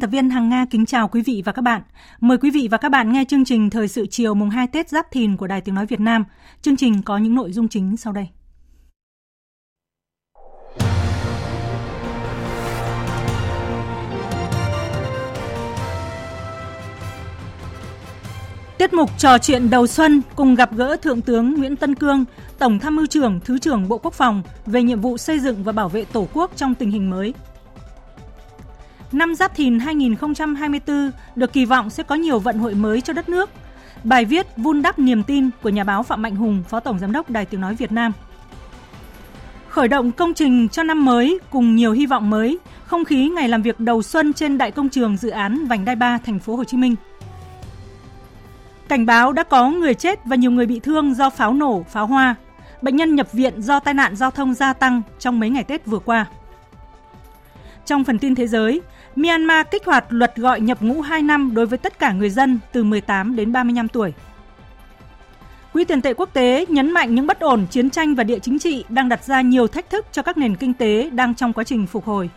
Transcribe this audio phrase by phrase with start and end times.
[0.00, 1.82] Biên tập viên Hằng Nga kính chào quý vị và các bạn.
[2.20, 4.88] Mời quý vị và các bạn nghe chương trình Thời sự chiều mùng 2 Tết
[4.88, 6.24] Giáp Thìn của Đài Tiếng Nói Việt Nam.
[6.62, 8.28] Chương trình có những nội dung chính sau đây.
[18.78, 22.24] Tiết mục trò chuyện đầu xuân cùng gặp gỡ Thượng tướng Nguyễn Tân Cương,
[22.58, 25.72] Tổng tham mưu trưởng, Thứ trưởng Bộ Quốc phòng về nhiệm vụ xây dựng và
[25.72, 27.34] bảo vệ Tổ quốc trong tình hình mới.
[29.12, 33.28] Năm Giáp Thìn 2024 được kỳ vọng sẽ có nhiều vận hội mới cho đất
[33.28, 33.50] nước.
[34.04, 37.12] Bài viết vun đắp niềm tin của nhà báo Phạm Mạnh Hùng, Phó Tổng Giám
[37.12, 38.12] đốc Đài Tiếng Nói Việt Nam.
[39.68, 43.48] Khởi động công trình cho năm mới cùng nhiều hy vọng mới, không khí ngày
[43.48, 46.56] làm việc đầu xuân trên đại công trường dự án Vành Đai 3 thành phố
[46.56, 46.94] Hồ Chí Minh.
[48.88, 52.06] Cảnh báo đã có người chết và nhiều người bị thương do pháo nổ, pháo
[52.06, 52.34] hoa.
[52.82, 55.86] Bệnh nhân nhập viện do tai nạn giao thông gia tăng trong mấy ngày Tết
[55.86, 56.26] vừa qua.
[57.86, 58.80] Trong phần tin thế giới,
[59.16, 62.58] Myanmar kích hoạt luật gọi nhập ngũ 2 năm đối với tất cả người dân
[62.72, 64.12] từ 18 đến 35 tuổi.
[65.72, 68.58] Quỹ tiền tệ quốc tế nhấn mạnh những bất ổn chiến tranh và địa chính
[68.58, 71.64] trị đang đặt ra nhiều thách thức cho các nền kinh tế đang trong quá
[71.64, 72.30] trình phục hồi.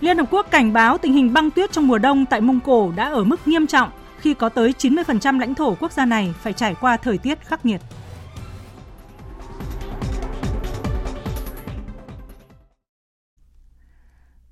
[0.00, 2.92] Liên Hợp Quốc cảnh báo tình hình băng tuyết trong mùa đông tại Mông Cổ
[2.96, 6.52] đã ở mức nghiêm trọng khi có tới 90% lãnh thổ quốc gia này phải
[6.52, 7.80] trải qua thời tiết khắc nghiệt.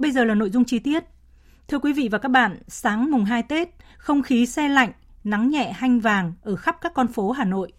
[0.03, 1.05] Bây giờ là nội dung chi tiết.
[1.69, 3.69] Thưa quý vị và các bạn, sáng mùng 2 Tết,
[3.99, 4.93] không khí xe lạnh,
[5.25, 7.73] nắng nhẹ hanh vàng ở khắp các con phố Hà Nội.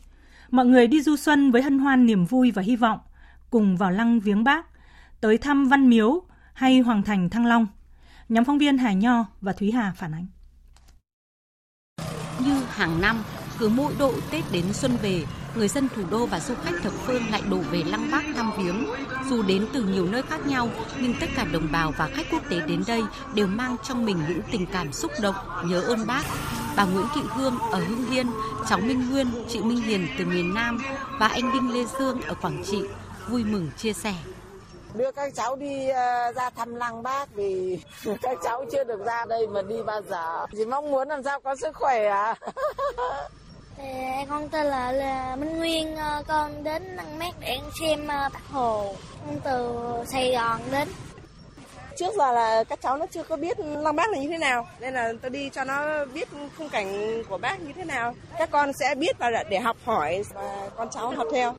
[0.52, 3.00] Mọi người đi du xuân với hân hoan niềm vui và hy vọng,
[3.50, 4.66] cùng vào lăng viếng bác,
[5.22, 6.22] tới thăm Văn Miếu
[6.54, 7.68] hay Hoàng Thành Thăng Long.
[8.30, 10.26] Nhóm phóng viên Hải Nho và Thúy Hà phản ánh.
[12.40, 13.24] Như hàng năm,
[13.60, 15.24] cứ mỗi độ Tết đến xuân về,
[15.56, 18.52] người dân thủ đô và du khách thập phương lại đổ về Lăng Bác thăm
[18.58, 18.88] viếng.
[19.30, 20.70] Dù đến từ nhiều nơi khác nhau,
[21.02, 23.02] nhưng tất cả đồng bào và khách quốc tế đến đây
[23.34, 26.24] đều mang trong mình những tình cảm xúc động, nhớ ơn bác.
[26.76, 28.28] Bà Nguyễn Thị Hương ở Hưng Yên,
[28.70, 30.80] cháu Minh Nguyên, chị Minh Hiền từ miền Nam
[31.20, 32.82] và anh Đinh Lê Dương ở Quảng Trị
[33.28, 34.14] vui mừng chia sẻ
[34.94, 37.80] đưa các cháu đi ờ, ra thăm lăng bác vì
[38.22, 41.40] các cháu chưa được ra đây mà đi bao giờ chỉ mong muốn làm sao
[41.40, 42.36] có sức khỏe à
[43.78, 43.84] Thì
[44.30, 48.96] con tên là, là Minh Nguyên, ờ, con đến Lăng Mát để xem Bác Hồ,
[49.26, 49.76] con từ
[50.06, 50.88] Sài Gòn đến.
[51.98, 54.68] Trước giờ là các cháu nó chưa có biết Lăng Bác là như thế nào,
[54.80, 58.16] nên là tôi đi cho nó biết khung cảnh của bác như thế nào.
[58.38, 61.54] Các con sẽ biết và để học hỏi và con cháu học theo.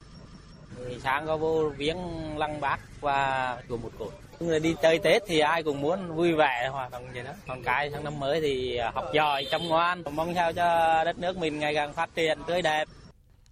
[0.88, 1.98] Thì sáng có vô viếng
[2.38, 4.12] Lăng Bác và chùa Một Cột.
[4.40, 7.30] Người đi chơi Tết thì ai cũng muốn vui vẻ hòa đồng vậy đó.
[7.46, 11.18] Còn cái sang năm mới thì à, học giỏi, chăm ngoan, mong sao cho đất
[11.18, 12.88] nước mình ngày càng phát triển tươi đẹp.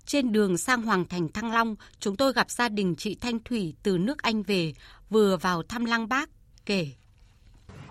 [0.06, 3.75] Trên đường sang Hoàng Thành Thăng Long, chúng tôi gặp gia đình chị Thanh Thủy
[3.82, 4.72] từ nước Anh về,
[5.10, 6.31] vừa vào thăm Lăng Bác,
[6.66, 6.87] kể.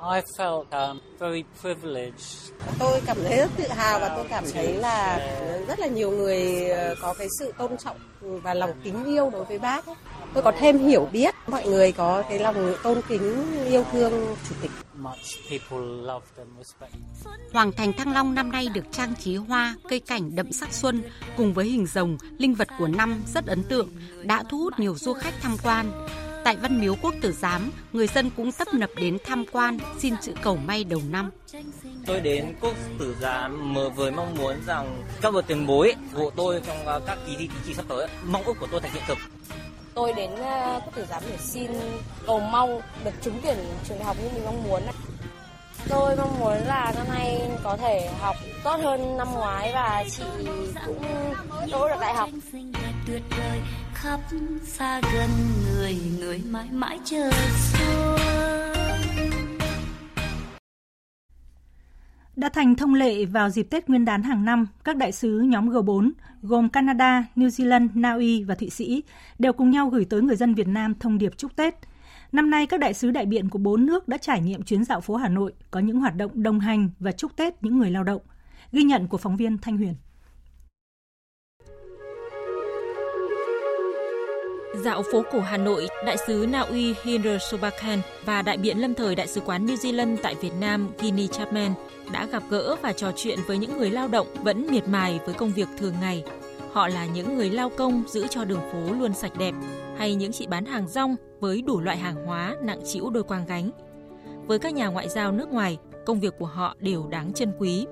[0.01, 2.51] I felt um, very privileged.
[2.79, 5.19] Tôi cảm thấy rất tự hào và tôi cảm thấy là
[5.67, 9.45] rất là nhiều người ờ, có cái sự tôn trọng và lòng kính yêu đối
[9.45, 9.85] với bác.
[10.33, 14.55] Tôi có thêm hiểu biết, mọi người có cái lòng tôn kính yêu thương chủ
[14.61, 14.71] tịch.
[14.93, 16.93] Much people loved and respect.
[17.53, 21.03] Hoàng Thành Thăng Long năm nay được trang trí hoa, cây cảnh đậm sắc xuân
[21.37, 23.89] cùng với hình rồng, linh vật của năm rất ấn tượng,
[24.23, 25.91] đã thu hút nhiều du khách tham quan.
[26.43, 30.15] Tại Văn Miếu Quốc Tử Giám, người dân cũng tấp nập đến tham quan, xin
[30.21, 31.31] chữ cầu may đầu năm.
[32.05, 36.61] Tôi đến Quốc Tử Giám với mong muốn rằng các bậc tiền bối của tôi
[36.67, 39.17] trong uh, các kỳ thi kỳ sắp tới, mong ước của tôi thành hiện thực.
[39.93, 41.71] Tôi đến uh, Quốc Tử Giám để xin
[42.27, 44.81] cầu mong được trúng tuyển trường đại học như mình mong muốn.
[45.89, 50.23] Tôi mong muốn là năm nay có thể học tốt hơn năm ngoái và chị
[50.85, 51.03] cũng
[51.71, 52.29] đỗ được đại học
[53.07, 53.61] tuyệt vời
[53.93, 54.19] khắp
[54.63, 55.29] xa gần
[55.65, 58.17] người người mãi mãi chờ xuân
[62.35, 65.69] Đã thành thông lệ vào dịp Tết Nguyên đán hàng năm, các đại sứ nhóm
[65.69, 66.11] G4
[66.41, 69.03] gồm Canada, New Zealand, Na Uy và Thụy Sĩ
[69.39, 71.75] đều cùng nhau gửi tới người dân Việt Nam thông điệp chúc Tết.
[72.31, 75.01] Năm nay, các đại sứ đại biện của bốn nước đã trải nghiệm chuyến dạo
[75.01, 78.03] phố Hà Nội, có những hoạt động đồng hành và chúc Tết những người lao
[78.03, 78.21] động.
[78.71, 79.95] Ghi nhận của phóng viên Thanh Huyền.
[84.75, 88.93] Dạo phố cổ Hà Nội, đại sứ Na Uy Hinder Sobakan và đại biện lâm
[88.93, 91.73] thời đại sứ quán New Zealand tại Việt Nam Ginny Chapman
[92.11, 95.33] đã gặp gỡ và trò chuyện với những người lao động vẫn miệt mài với
[95.33, 96.23] công việc thường ngày.
[96.71, 99.53] Họ là những người lao công giữ cho đường phố luôn sạch đẹp,
[99.97, 103.45] hay những chị bán hàng rong với đủ loại hàng hóa nặng chịu đôi quang
[103.45, 103.71] gánh.
[104.47, 107.85] Với các nhà ngoại giao nước ngoài, công việc của họ đều đáng trân quý.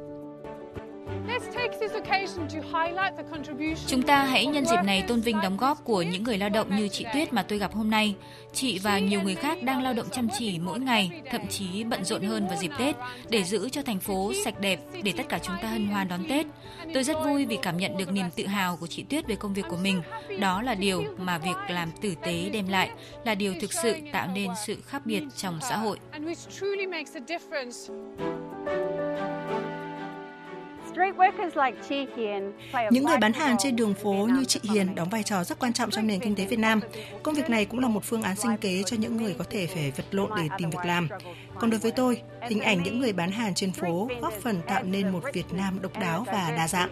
[3.88, 6.75] Chúng ta hãy nhân dịp này tôn vinh đóng góp của những người lao động
[6.75, 8.15] như chị Tuyết mà tôi gặp hôm nay.
[8.53, 12.03] Chị và nhiều người khác đang lao động chăm chỉ mỗi ngày, thậm chí bận
[12.03, 12.95] rộn hơn vào dịp Tết
[13.29, 16.27] để giữ cho thành phố sạch đẹp để tất cả chúng ta hân hoan đón
[16.29, 16.45] Tết.
[16.94, 19.53] Tôi rất vui vì cảm nhận được niềm tự hào của chị Tuyết về công
[19.53, 20.01] việc của mình.
[20.39, 22.89] Đó là điều mà việc làm tử tế đem lại,
[23.25, 26.00] là điều thực sự tạo nên sự khác biệt trong xã hội.
[32.91, 35.74] Những người bán hàng trên đường phố như chị Hiền đóng vai trò rất quan
[35.74, 36.80] trọng trong nền kinh tế Việt Nam.
[37.24, 39.68] Công việc này cũng là một phương án sinh kế cho những người có thể
[39.68, 41.09] phải vật lộn để tìm việc làm.
[41.59, 44.83] Còn đối với tôi, hình ảnh những người bán hàng trên phố góp phần tạo
[44.83, 46.92] nên một Việt Nam độc đáo và đa dạng.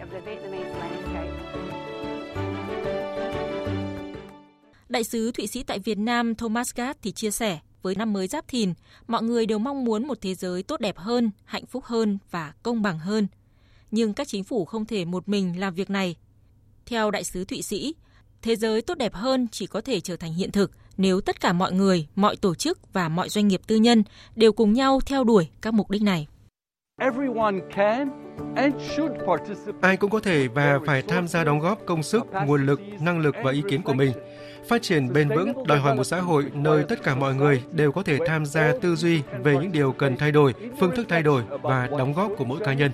[4.90, 8.28] Đại sứ Thụy Sĩ tại Việt Nam Thomas Gatt thì chia sẻ, với năm mới
[8.28, 8.74] Giáp Thìn,
[9.08, 12.54] mọi người đều mong muốn một thế giới tốt đẹp hơn, hạnh phúc hơn và
[12.64, 13.28] công bằng hơn
[13.92, 16.16] nhưng các chính phủ không thể một mình làm việc này.
[16.86, 17.96] Theo đại sứ Thụy Sĩ,
[18.42, 21.54] thế giới tốt đẹp hơn chỉ có thể trở thành hiện thực nếu tất cả
[21.54, 24.04] mọi người, mọi tổ chức và mọi doanh nghiệp tư nhân
[24.36, 26.28] đều cùng nhau theo đuổi các mục đích này.
[29.82, 33.20] Ai cũng có thể và phải tham gia đóng góp công sức, nguồn lực, năng
[33.20, 34.12] lực và ý kiến của mình.
[34.68, 37.92] Phát triển bền vững đòi hỏi một xã hội nơi tất cả mọi người đều
[37.92, 41.24] có thể tham gia tư duy về những điều cần thay đổi, phương thức thay
[41.24, 42.92] đổi và đóng góp của mỗi cá nhân.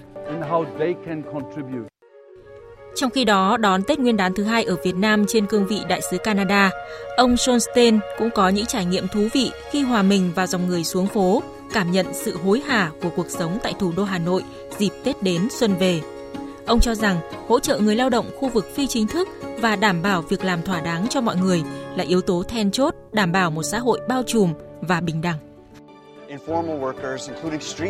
[2.96, 5.80] Trong khi đó, đón Tết Nguyên đán thứ hai ở Việt Nam trên cương vị
[5.90, 6.72] đại sứ Canada,
[7.18, 10.68] ông John Stein cũng có những trải nghiệm thú vị khi hòa mình vào dòng
[10.68, 11.44] người xuống phố,
[11.74, 14.44] cảm nhận sự hối hả của cuộc sống tại thủ đô Hà Nội
[14.78, 16.02] dịp Tết đến xuân về.
[16.66, 17.18] Ông cho rằng
[17.48, 19.28] hỗ trợ người lao động khu vực phi chính thức
[19.60, 21.64] và đảm bảo việc làm thỏa đáng cho mọi người
[21.96, 25.53] là yếu tố then chốt đảm bảo một xã hội bao trùm và bình đẳng.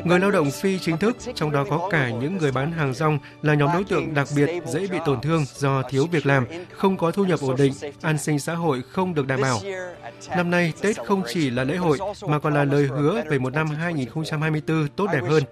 [0.04, 3.20] Người lao động phi chính thức, trong đó có cả những người bán hàng rong,
[3.42, 6.98] là nhóm đối tượng đặc biệt dễ bị tổn thương do thiếu việc làm, không
[6.98, 9.60] có thu nhập ổn định, an sinh xã hội không được đảm bảo.
[10.36, 11.98] Năm nay, Tết không chỉ là lễ hội
[12.28, 15.44] mà còn là lời hứa về một năm 2024 tốt đẹp hơn.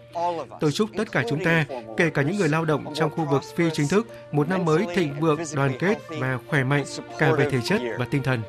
[0.59, 1.65] Tôi chúc tất cả chúng ta,
[1.97, 4.85] kể cả những người lao động trong khu vực phi chính thức, một năm mới
[4.95, 6.83] thịnh vượng, đoàn kết và khỏe mạnh
[7.19, 8.41] cả về thể chất và tinh thần.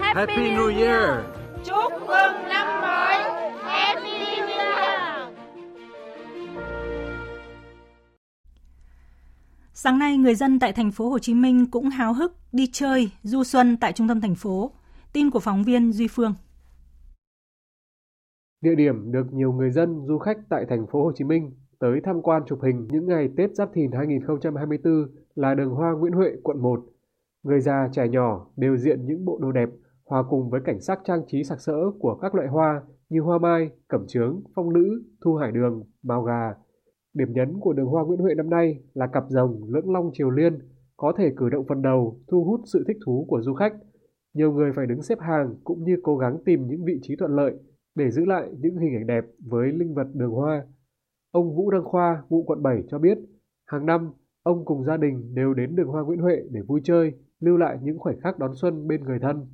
[0.00, 1.24] Happy New Year!
[1.64, 2.51] Chúc mừng
[9.84, 13.10] Sáng nay, người dân tại thành phố Hồ Chí Minh cũng háo hức đi chơi,
[13.22, 14.70] du xuân tại trung tâm thành phố.
[15.12, 16.34] Tin của phóng viên Duy Phương.
[18.60, 22.00] Địa điểm được nhiều người dân, du khách tại thành phố Hồ Chí Minh tới
[22.04, 24.92] tham quan chụp hình những ngày Tết Giáp Thìn 2024
[25.34, 26.80] là đường hoa Nguyễn Huệ, quận 1.
[27.42, 29.68] Người già, trẻ nhỏ đều diện những bộ đồ đẹp,
[30.04, 33.38] hòa cùng với cảnh sắc trang trí sặc sỡ của các loại hoa như hoa
[33.38, 36.54] mai, cẩm chướng, phong nữ, thu hải đường, mao gà,
[37.14, 40.30] Điểm nhấn của đường hoa Nguyễn Huệ năm nay là cặp rồng lưỡng long triều
[40.30, 40.58] liên
[40.96, 43.72] có thể cử động phần đầu thu hút sự thích thú của du khách.
[44.34, 47.36] Nhiều người phải đứng xếp hàng cũng như cố gắng tìm những vị trí thuận
[47.36, 47.54] lợi
[47.94, 50.66] để giữ lại những hình ảnh đẹp với linh vật đường hoa.
[51.30, 53.18] Ông Vũ Đăng Khoa, ngụ quận 7 cho biết,
[53.66, 57.12] hàng năm ông cùng gia đình đều đến đường hoa Nguyễn Huệ để vui chơi,
[57.40, 59.46] lưu lại những khoảnh khắc đón xuân bên người thân.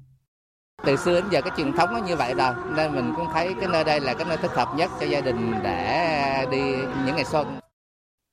[0.86, 3.54] Từ xưa đến giờ cái truyền thống nó như vậy rồi, nên mình cũng thấy
[3.60, 6.62] cái nơi đây là cái nơi thích hợp nhất cho gia đình để đi
[7.06, 7.46] những ngày xuân.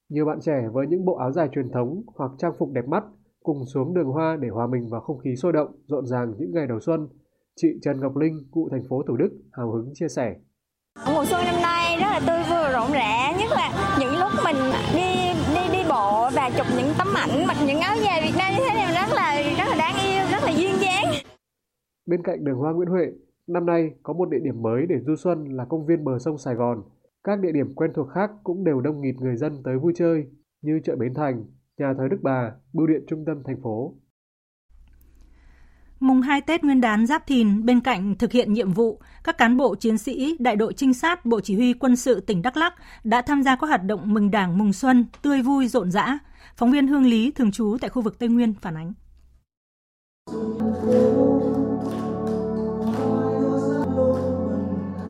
[0.10, 3.04] Nhiều bạn trẻ với những bộ áo dài truyền thống hoặc trang phục đẹp mắt
[3.44, 6.52] cùng xuống đường hoa để hòa mình vào không khí sôi động, rộn ràng những
[6.54, 7.08] ngày đầu xuân.
[7.56, 10.34] Chị Trần Ngọc Linh, cụ thành phố Thủ Đức, hào hứng chia sẻ.
[11.14, 14.56] Mùa xuân năm nay rất là tươi vui rộn rã, nhất là những lúc mình
[14.96, 18.54] đi đi đi bộ và chụp những tấm ảnh mặc những áo dài Việt Nam
[18.54, 21.06] như thế này rất là rất là đáng yêu, rất là duyên dáng.
[22.06, 23.06] Bên cạnh đường hoa Nguyễn Huệ,
[23.48, 26.38] năm nay có một địa điểm mới để du xuân là công viên bờ sông
[26.38, 26.84] Sài Gòn.
[27.24, 30.26] Các địa điểm quen thuộc khác cũng đều đông nghịt người dân tới vui chơi
[30.62, 31.46] như chợ Bến Thành,
[31.78, 33.96] nhà thờ Đức Bà, bưu điện trung tâm thành phố.
[36.00, 39.58] Mùng 2 Tết Nguyên đán Giáp Thìn, bên cạnh thực hiện nhiệm vụ, các cán
[39.58, 42.74] bộ chiến sĩ đại đội trinh sát Bộ Chỉ huy Quân sự tỉnh Đắk Lắk
[43.04, 46.18] đã tham gia các hoạt động mừng Đảng mừng Xuân, tươi vui rộn rã.
[46.58, 48.94] Phóng viên Hương Lý thường trú tại khu vực Tây Nguyên phản ánh.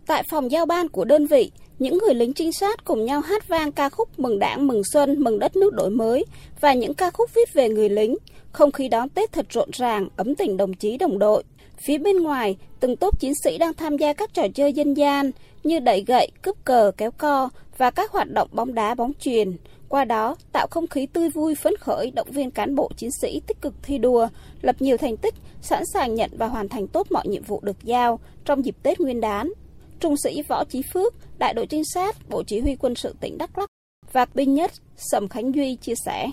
[0.08, 3.48] Tại phòng giao ban của đơn vị, những người lính trinh sát cùng nhau hát
[3.48, 6.26] vang ca khúc mừng đảng, mừng xuân, mừng đất nước đổi mới
[6.62, 8.16] và những ca khúc viết về người lính.
[8.52, 11.44] Không khí đón Tết thật rộn ràng, ấm tình đồng chí đồng đội.
[11.78, 15.32] Phía bên ngoài, từng tốp chiến sĩ đang tham gia các trò chơi dân gian
[15.64, 19.58] như đẩy gậy, cướp cờ, kéo co và các hoạt động bóng đá, bóng truyền.
[19.90, 23.42] Qua đó, tạo không khí tươi vui phấn khởi, động viên cán bộ chiến sĩ
[23.48, 24.28] tích cực thi đua,
[24.62, 27.84] lập nhiều thành tích, sẵn sàng nhận và hoàn thành tốt mọi nhiệm vụ được
[27.84, 29.52] giao trong dịp Tết Nguyên đán.
[30.00, 33.38] Trung sĩ Võ Chí Phước, đại đội trinh sát Bộ Chỉ huy quân sự tỉnh
[33.38, 33.70] Đắk Lắk
[34.12, 36.28] và binh nhất Sầm Khánh Duy chia sẻ.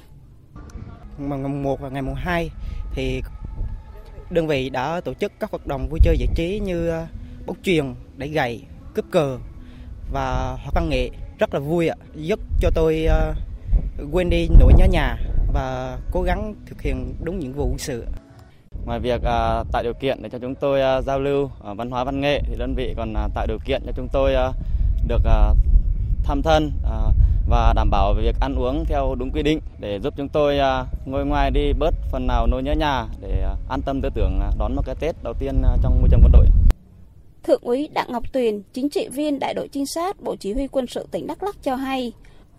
[1.18, 2.50] Ngày mùng 1 và ngày mùng 2
[2.94, 3.22] thì
[4.30, 7.06] đơn vị đã tổ chức các hoạt động vui chơi giải trí như ờ,
[7.46, 8.62] bóng truyền, đẩy gậy,
[8.94, 9.38] cướp cờ
[10.12, 13.34] và hoạt văn nghệ rất là vui ạ, giúp cho tôi ờ,
[14.12, 15.16] quên đi nỗi nhớ nhà
[15.52, 18.04] và cố gắng thực hiện đúng nhiệm vụ sự.
[18.84, 21.90] Ngoài việc à, tạo điều kiện để cho chúng tôi à, giao lưu à, văn
[21.90, 24.52] hóa văn nghệ thì đơn vị còn à, tạo điều kiện cho chúng tôi à,
[25.08, 25.54] được à,
[26.24, 26.98] thăm thân à,
[27.48, 30.58] và đảm bảo về việc ăn uống theo đúng quy định để giúp chúng tôi
[30.58, 34.08] à, ngồi ngoài đi bớt phần nào nỗi nhớ nhà để à, an tâm tư
[34.14, 36.46] tưởng à, đón một cái Tết đầu tiên à, trong môi trường quân đội.
[37.42, 40.66] Thượng úy Đặng Ngọc Tuyền, chính trị viên đại đội trinh sát Bộ Chỉ huy
[40.68, 42.12] quân sự tỉnh Đắk Lắk cho hay,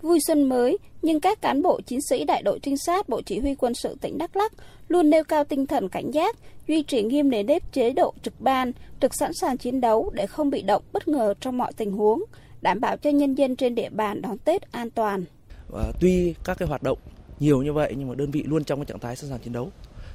[0.03, 3.39] vui xuân mới, nhưng các cán bộ chiến sĩ đại đội trinh sát Bộ Chỉ
[3.39, 4.53] huy quân sự tỉnh Đắk Lắk
[4.87, 6.35] luôn nêu cao tinh thần cảnh giác,
[6.67, 10.27] duy trì nghiêm nề nếp chế độ trực ban, trực sẵn sàng chiến đấu để
[10.27, 12.23] không bị động bất ngờ trong mọi tình huống,
[12.61, 15.25] đảm bảo cho nhân dân trên địa bàn đón Tết an toàn.
[15.73, 16.97] À, tuy các cái hoạt động
[17.39, 19.53] nhiều như vậy nhưng mà đơn vị luôn trong cái trạng thái sẵn sàng chiến
[19.53, 19.71] đấu.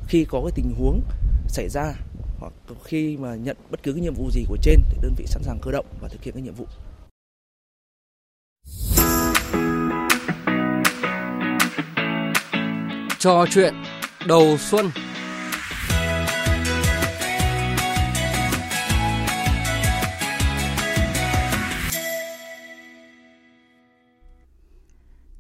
[0.09, 1.01] Khi có cái tình huống
[1.49, 1.95] xảy ra
[2.39, 2.53] hoặc
[2.85, 5.43] khi mà nhận bất cứ cái nhiệm vụ gì của trên thì đơn vị sẵn
[5.43, 6.67] sàng cơ động và thực hiện cái nhiệm vụ.
[13.21, 13.75] Trò chuyện
[14.27, 14.91] đầu xuân.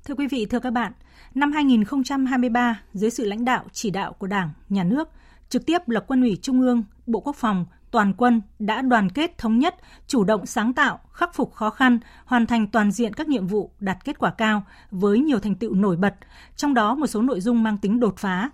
[0.04, 0.92] Thưa quý vị, thưa các bạn,
[1.35, 5.08] năm 2023, dưới sự lãnh đạo chỉ đạo của Đảng, Nhà nước,
[5.49, 9.38] trực tiếp là Quân ủy Trung ương, Bộ Quốc phòng, toàn quân đã đoàn kết
[9.38, 9.75] thống nhất,
[10.07, 13.71] chủ động sáng tạo, khắc phục khó khăn, hoàn thành toàn diện các nhiệm vụ
[13.80, 16.14] đạt kết quả cao với nhiều thành tựu nổi bật,
[16.57, 18.50] trong đó một số nội dung mang tính đột phá.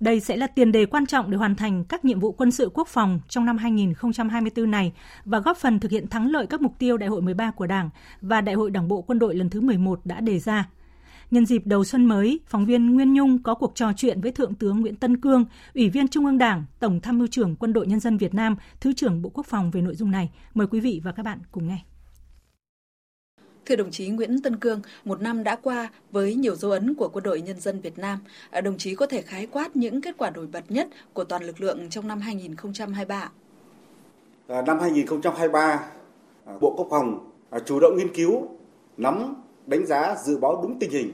[0.00, 2.70] Đây sẽ là tiền đề quan trọng để hoàn thành các nhiệm vụ quân sự
[2.74, 4.92] quốc phòng trong năm 2024 này
[5.24, 7.90] và góp phần thực hiện thắng lợi các mục tiêu Đại hội 13 của Đảng
[8.20, 10.68] và Đại hội Đảng bộ quân đội lần thứ 11 đã đề ra.
[11.30, 14.54] Nhân dịp đầu xuân mới, phóng viên Nguyên Nhung có cuộc trò chuyện với Thượng
[14.54, 15.44] tướng Nguyễn Tân Cương,
[15.74, 18.56] Ủy viên Trung ương Đảng, Tổng tham mưu trưởng Quân đội Nhân dân Việt Nam,
[18.80, 20.30] Thứ trưởng Bộ Quốc phòng về nội dung này.
[20.54, 21.78] Mời quý vị và các bạn cùng nghe.
[23.66, 27.08] Thưa đồng chí Nguyễn Tân Cương, một năm đã qua với nhiều dấu ấn của
[27.08, 28.18] Quân đội Nhân dân Việt Nam,
[28.50, 31.44] à, đồng chí có thể khái quát những kết quả nổi bật nhất của toàn
[31.44, 33.30] lực lượng trong năm 2023.
[34.48, 35.60] À, năm 2023,
[36.44, 37.30] à, Bộ Quốc phòng
[37.66, 38.48] chủ động nghiên cứu,
[38.96, 39.34] nắm
[39.68, 41.12] đánh giá dự báo đúng tình hình,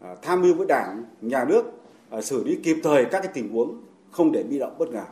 [0.00, 1.64] à, tham mưu với Đảng, Nhà nước
[2.10, 5.04] à, xử lý kịp thời các cái tình huống không để bị động bất ngờ.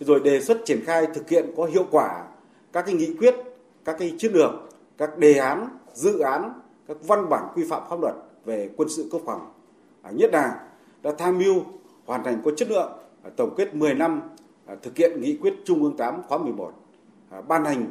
[0.00, 2.26] Rồi đề xuất triển khai thực hiện có hiệu quả
[2.72, 3.34] các cái nghị quyết,
[3.84, 4.50] các cái chiến lược,
[4.98, 6.52] các đề án, dự án,
[6.88, 9.52] các văn bản quy phạm pháp luật về quân sự quốc phòng.
[10.02, 10.60] À, nhất là
[11.02, 11.62] đã tham mưu
[12.04, 12.92] hoàn thành có chất lượng
[13.36, 14.20] tổng kết 10 năm
[14.82, 16.72] thực hiện nghị quyết Trung ương 8 khóa 11,
[17.48, 17.86] ban hành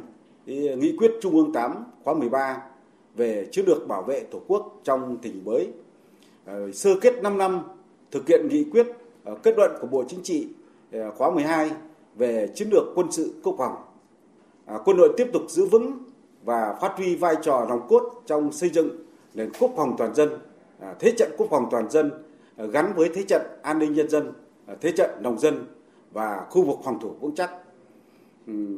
[0.46, 2.69] nghị quyết Trung ương 8 khóa 13
[3.20, 5.68] về chiến lược bảo vệ Tổ quốc trong tình mới.
[6.44, 7.62] Ờ, sơ kết 5 năm
[8.10, 8.86] thực hiện nghị quyết
[9.24, 10.48] ờ, kết luận của Bộ Chính trị
[10.92, 11.70] ờ, khóa 12
[12.16, 13.74] về chiến lược quân sự quốc phòng.
[14.84, 15.98] Quân đội tiếp tục giữ vững
[16.44, 18.88] và phát huy vai trò nòng cốt trong xây dựng
[19.34, 20.28] nền quốc phòng toàn dân,
[20.98, 22.10] thế trận quốc phòng toàn dân
[22.72, 24.32] gắn với thế trận an ninh nhân dân,
[24.80, 25.66] thế trận đồng dân
[26.12, 27.50] và khu vực phòng thủ vững chắc.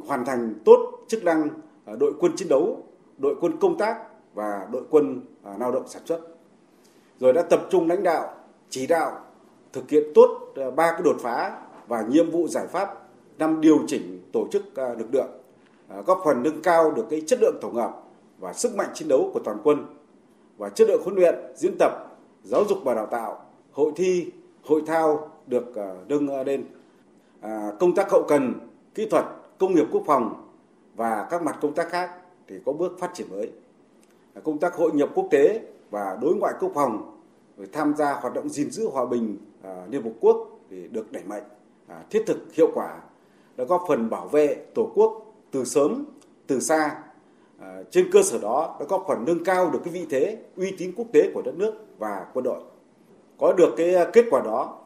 [0.07, 1.49] Hoàn thành tốt chức năng
[1.99, 2.83] đội quân chiến đấu,
[3.17, 3.97] đội quân công tác
[4.33, 6.19] và đội quân à, lao động sản xuất.
[7.19, 8.33] Rồi đã tập trung lãnh đạo,
[8.69, 9.19] chỉ đạo
[9.73, 12.99] thực hiện tốt à, ba cái đột phá và nhiệm vụ giải pháp
[13.37, 15.29] năm điều chỉnh tổ chức à, lực lượng,
[16.05, 18.03] góp phần nâng cao được cái chất lượng tổng hợp
[18.39, 19.85] và sức mạnh chiến đấu của toàn quân
[20.57, 21.91] và chất lượng huấn luyện, diễn tập,
[22.43, 24.31] giáo dục và đào tạo, hội thi,
[24.63, 25.73] hội thao được
[26.07, 26.65] nâng lên.
[27.79, 28.53] công tác hậu cần,
[28.95, 29.25] kỹ thuật,
[29.59, 30.49] công nghiệp quốc phòng
[30.95, 32.11] và các mặt công tác khác
[32.47, 33.51] thì có bước phát triển mới
[34.41, 37.19] công tác hội nhập quốc tế và đối ngoại quốc phòng
[37.57, 41.11] rồi tham gia hoạt động gìn giữ hòa bình à, Liên Hợp Quốc thì được
[41.11, 41.43] đẩy mạnh
[41.87, 43.01] à, thiết thực hiệu quả
[43.57, 46.05] đã góp phần bảo vệ Tổ quốc từ sớm,
[46.47, 47.03] từ xa.
[47.59, 50.75] À, trên cơ sở đó đã góp phần nâng cao được cái vị thế, uy
[50.77, 52.61] tín quốc tế của đất nước và quân đội.
[53.37, 54.79] Có được cái à, kết quả đó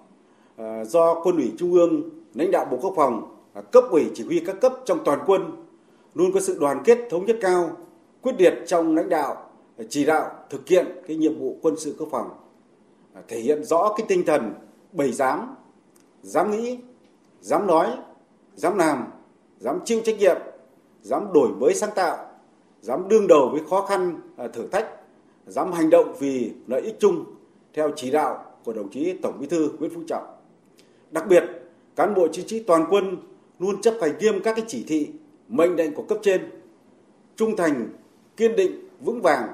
[0.85, 3.37] do quân ủy Trung ương, lãnh đạo Bộ Quốc phòng,
[3.71, 5.65] cấp ủy chỉ huy các cấp trong toàn quân
[6.15, 7.69] luôn có sự đoàn kết thống nhất cao,
[8.27, 9.49] quyết liệt trong lãnh đạo,
[9.89, 12.29] chỉ đạo thực hiện cái nhiệm vụ quân sự quốc phòng,
[13.13, 14.53] à, thể hiện rõ cái tinh thần
[14.91, 15.55] bầy dám,
[16.21, 16.77] dám nghĩ,
[17.41, 17.87] dám nói,
[18.55, 19.07] dám làm,
[19.59, 20.37] dám chịu trách nhiệm,
[21.01, 22.17] dám đổi mới sáng tạo,
[22.81, 24.87] dám đương đầu với khó khăn, à, thử thách,
[25.45, 27.25] dám hành động vì lợi ích chung
[27.73, 30.25] theo chỉ đạo của đồng chí Tổng Bí thư Nguyễn Phú Trọng.
[31.11, 31.43] Đặc biệt,
[31.95, 33.17] cán bộ chiến sĩ toàn quân
[33.59, 35.09] luôn chấp hành nghiêm các cái chỉ thị,
[35.47, 36.41] mệnh lệnh của cấp trên,
[37.35, 37.89] trung thành,
[38.37, 39.47] kiên định, vững vàng,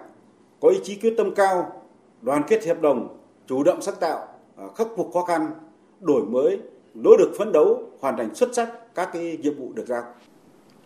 [0.62, 1.82] có ý chí quyết tâm cao,
[2.22, 5.52] đoàn kết hiệp đồng, chủ động sáng tạo, à, khắc phục khó khăn,
[6.02, 6.60] đổi mới,
[6.94, 10.04] nỗ lực phấn đấu, hoàn thành xuất sắc các cái nhiệm vụ được giao.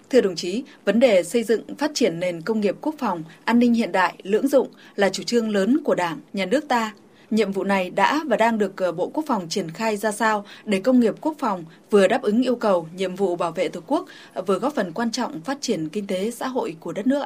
[0.10, 3.60] Thưa đồng chí, vấn đề xây dựng phát triển nền công nghiệp quốc phòng, an
[3.60, 6.94] ninh hiện đại, lưỡng dụng là chủ trương lớn của Đảng, Nhà nước ta.
[7.32, 10.46] Nhiệm vụ này đã và đang được ờ, Bộ Quốc phòng triển khai ra sao
[10.66, 13.80] để công nghiệp quốc phòng vừa đáp ứng yêu cầu nhiệm vụ bảo vệ Tổ
[13.88, 14.06] quốc,
[14.46, 17.26] vừa góp phần quan trọng phát triển kinh tế xã hội của đất nước?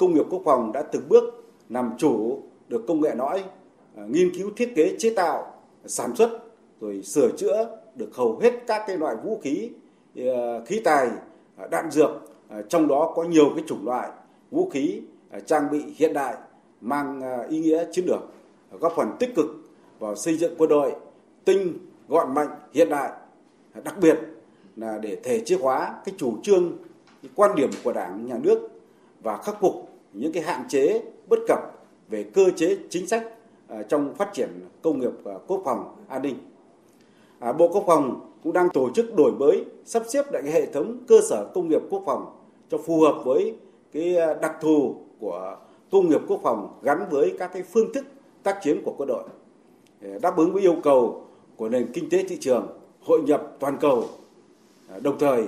[0.00, 1.24] Công nghiệp quốc phòng đã từng bước
[1.68, 3.44] làm chủ được công nghệ lõi,
[3.96, 5.54] à, nghiên cứu thiết kế chế tạo,
[5.86, 6.30] sản xuất
[6.80, 9.70] rồi sửa chữa được hầu hết các cái loại vũ khí,
[10.16, 11.08] à, khí tài,
[11.56, 12.10] à, đạn dược,
[12.68, 14.10] trong đó có nhiều cái chủng loại
[14.50, 15.02] vũ khí
[15.46, 16.34] trang bị hiện đại
[16.80, 18.20] mang ý nghĩa chiến lược
[18.80, 19.46] góp phần tích cực
[19.98, 20.92] vào xây dựng quân đội
[21.44, 21.78] tinh,
[22.08, 23.10] gọn mạnh, hiện đại.
[23.84, 24.18] Đặc biệt
[24.76, 26.72] là để thể chế hóa cái chủ trương,
[27.22, 28.68] cái quan điểm của Đảng, Nhà nước
[29.22, 31.58] và khắc phục những cái hạn chế bất cập
[32.08, 33.28] về cơ chế chính sách
[33.68, 34.48] à, trong phát triển
[34.82, 36.36] công nghiệp à, quốc phòng an ninh.
[37.38, 40.66] À, Bộ Quốc phòng cũng đang tổ chức đổi mới, sắp xếp lại cái hệ
[40.66, 42.36] thống cơ sở công nghiệp quốc phòng
[42.70, 43.54] cho phù hợp với
[43.92, 45.56] cái đặc thù của
[45.90, 48.06] công nghiệp quốc phòng gắn với các cái phương thức
[48.42, 49.24] tác chiến của quân đội
[50.20, 51.24] đáp ứng với yêu cầu
[51.56, 52.66] của nền kinh tế thị trường
[53.00, 54.04] hội nhập toàn cầu
[55.02, 55.44] đồng thời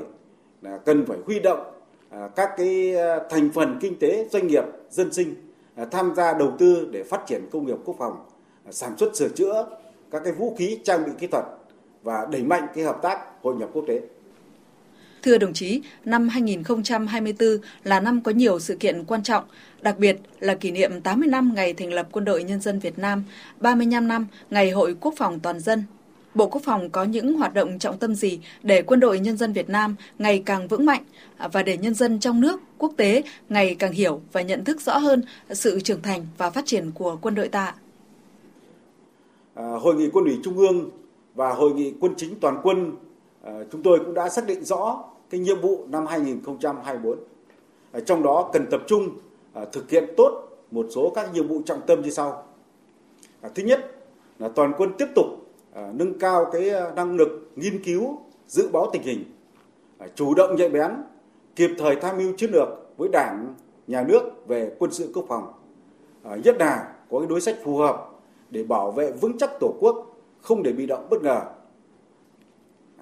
[0.62, 1.71] là cần phải huy động
[2.12, 5.34] À, các cái à, thành phần kinh tế doanh nghiệp dân sinh
[5.74, 8.26] à, tham gia đầu tư để phát triển công nghiệp quốc phòng
[8.70, 9.66] sản xuất sửa chữa
[10.10, 11.44] các cái vũ khí trang bị kỹ thuật
[12.02, 14.00] và đẩy mạnh cái hợp tác hội nhập quốc tế
[15.22, 17.48] Thưa đồng chí, năm 2024
[17.84, 19.44] là năm có nhiều sự kiện quan trọng,
[19.80, 22.98] đặc biệt là kỷ niệm 80 năm ngày thành lập Quân đội Nhân dân Việt
[22.98, 23.24] Nam,
[23.60, 25.84] 35 năm ngày Hội Quốc phòng Toàn dân.
[26.34, 29.52] Bộ Quốc phòng có những hoạt động trọng tâm gì để Quân đội Nhân dân
[29.52, 31.02] Việt Nam ngày càng vững mạnh
[31.52, 34.98] và để nhân dân trong nước, quốc tế ngày càng hiểu và nhận thức rõ
[34.98, 37.74] hơn sự trưởng thành và phát triển của quân đội ta?
[39.54, 40.90] À, Hội nghị Quân ủy Trung ương
[41.34, 42.92] và Hội nghị Quân chính Toàn quân
[43.42, 47.18] à, chúng tôi cũng đã xác định rõ cái nhiệm vụ năm 2024.
[47.92, 49.08] À, trong đó cần tập trung
[49.52, 52.44] à, thực hiện tốt một số các nhiệm vụ trọng tâm như sau.
[53.40, 53.94] À, thứ nhất
[54.38, 55.26] là toàn quân tiếp tục
[55.74, 59.24] Ờ, nâng cao cái ờ, năng lực nghiên cứu, dự báo tình hình,
[59.98, 60.90] ờ, chủ động nhạy bén,
[61.56, 63.54] kịp thời tham mưu chiến lược với Đảng,
[63.86, 65.52] nhà nước về quân sự quốc phòng.
[66.44, 68.10] Nhất là có cái đối sách phù hợp
[68.50, 71.40] để bảo vệ vững chắc tổ quốc, không để bị động bất ngờ.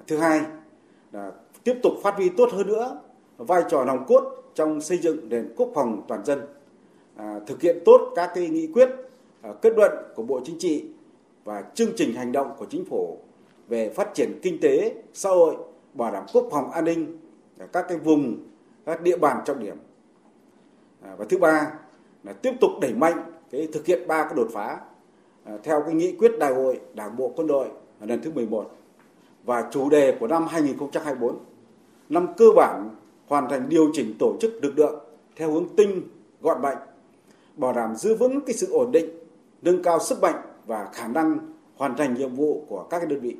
[0.06, 0.40] Thứ hai
[1.12, 1.32] là
[1.64, 3.00] tiếp tục phát huy tốt hơn nữa
[3.36, 6.40] vai trò nòng cốt trong xây dựng nền quốc phòng toàn dân,
[7.46, 8.88] thực hiện tốt các cái nghị quyết,
[9.62, 10.84] kết luận của Bộ Chính trị
[11.50, 13.18] và chương trình hành động của chính phủ
[13.68, 15.56] về phát triển kinh tế, xã hội,
[15.94, 17.18] bảo đảm quốc phòng an ninh
[17.58, 18.36] ở các cái vùng,
[18.86, 19.76] các địa bàn trọng điểm.
[21.02, 21.72] À, và thứ ba
[22.24, 24.80] là tiếp tục đẩy mạnh cái thực hiện ba cái đột phá
[25.44, 27.68] à, theo cái nghị quyết đại hội Đảng bộ quân đội
[28.00, 28.70] lần thứ 11
[29.44, 31.38] và chủ đề của năm 2024
[32.08, 32.90] năm cơ bản
[33.26, 35.04] hoàn thành điều chỉnh tổ chức lực lượng
[35.36, 36.02] theo hướng tinh,
[36.40, 36.78] gọn mạnh,
[37.56, 39.10] bảo đảm giữ vững cái sự ổn định,
[39.62, 41.38] nâng cao sức mạnh và khả năng
[41.76, 43.36] hoàn thành nhiệm vụ của các đơn vị.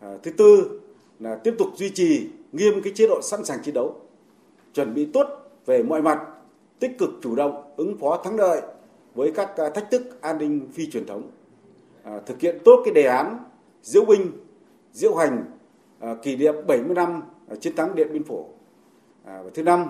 [0.00, 0.80] À, thứ tư
[1.20, 4.00] là tiếp tục duy trì nghiêm cái chế độ sẵn sàng chiến đấu,
[4.74, 5.26] chuẩn bị tốt
[5.66, 6.26] về mọi mặt,
[6.78, 8.60] tích cực chủ động ứng phó thắng lợi
[9.14, 11.30] với các à, thách thức an ninh phi truyền thống,
[12.02, 13.38] à, thực hiện tốt cái đề án
[13.82, 14.32] diễu binh,
[14.92, 15.44] diễu hành
[16.00, 18.48] à, kỷ niệm 70 năm à, chiến thắng Điện Biên Phủ.
[19.24, 19.86] À, và thứ năm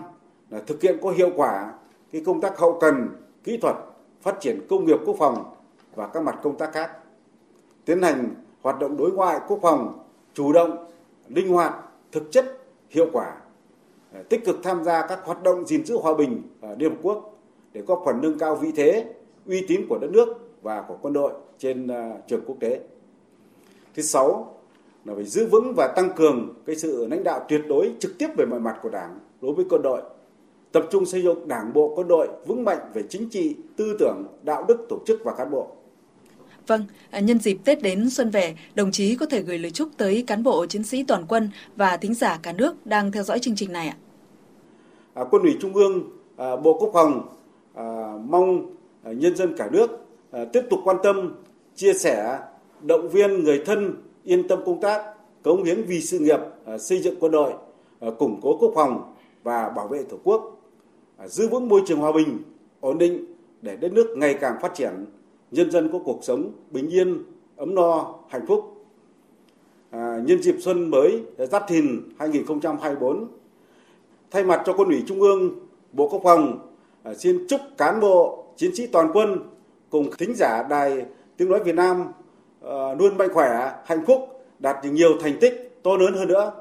[0.51, 1.73] là thực hiện có hiệu quả
[2.13, 3.09] cái công tác hậu cần,
[3.45, 3.77] kỹ thuật,
[4.23, 5.56] phát triển công nghiệp quốc phòng
[5.97, 6.91] và các mặt công tác khác.
[7.85, 9.99] Tiến hành hoạt động đối ngoại quốc phòng
[10.35, 10.87] chủ động,
[11.29, 11.75] linh hoạt,
[12.13, 12.59] thực chất,
[12.91, 13.37] hiệu quả,
[14.13, 16.97] à, tích cực tham gia các hoạt động gìn giữ hòa bình ở Liên Hợp
[17.03, 17.39] Quốc
[17.73, 19.15] để góp phần nâng cao vị thế,
[19.47, 20.29] uy tín của đất nước
[20.63, 22.81] và của quân đội trên à, trường quốc tế.
[23.95, 24.55] Thứ sáu
[25.05, 28.29] là phải giữ vững và tăng cường cái sự lãnh đạo tuyệt đối trực tiếp
[28.37, 30.03] về mọi mặt của Đảng đối với quân đội
[30.73, 34.25] tập trung xây dựng Đảng bộ quân đội vững mạnh về chính trị, tư tưởng,
[34.43, 35.76] đạo đức, tổ chức và cán bộ.
[36.67, 39.89] Vâng, à, nhân dịp Tết đến xuân về, đồng chí có thể gửi lời chúc
[39.97, 43.39] tới cán bộ chiến sĩ toàn quân và thính giả cả nước đang theo dõi
[43.39, 43.97] chương trình này ạ.
[45.15, 47.29] À, quân ủy Trung ương, à, Bộ Quốc phòng
[47.75, 47.85] à,
[48.29, 49.91] mong à, nhân dân cả nước
[50.31, 51.35] à, tiếp tục quan tâm,
[51.75, 52.39] chia sẻ,
[52.83, 56.99] động viên người thân yên tâm công tác, cống hiến vì sự nghiệp à, xây
[57.03, 57.53] dựng quân đội,
[58.01, 60.61] à, củng cố quốc phòng và bảo vệ Tổ quốc,
[61.17, 62.39] à, giữ vững môi trường hòa bình,
[62.81, 63.25] ổn định
[63.63, 64.91] để đất nước ngày càng phát triển,
[65.51, 67.23] nhân dân có cuộc sống bình yên,
[67.57, 68.87] ấm no, hạnh phúc.
[69.91, 73.29] À, nhân dịp xuân mới Giáp Thìn 2024,
[74.31, 75.51] thay mặt cho Quân ủy Trung ương,
[75.93, 76.59] Bộ Quốc phòng
[77.03, 79.39] à, xin chúc cán bộ, chiến sĩ toàn quân
[79.91, 81.05] cùng thính giả đài
[81.37, 82.05] tiếng nói Việt Nam
[82.65, 86.53] à, luôn mạnh khỏe, hạnh phúc, đạt được nhiều thành tích to lớn hơn nữa.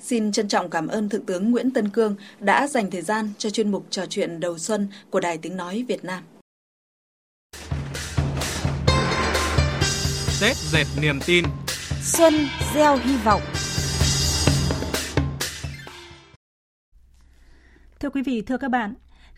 [0.00, 3.50] Xin trân trọng cảm ơn Thượng tướng Nguyễn Tân Cương đã dành thời gian cho
[3.50, 6.22] chuyên mục trò chuyện đầu xuân của Đài Tiếng Nói Việt Nam.
[10.44, 11.44] Tết dệt niềm tin.
[12.02, 12.34] Xuân
[12.74, 13.42] gieo hy vọng.
[18.00, 18.94] Thưa quý vị, thưa các bạn,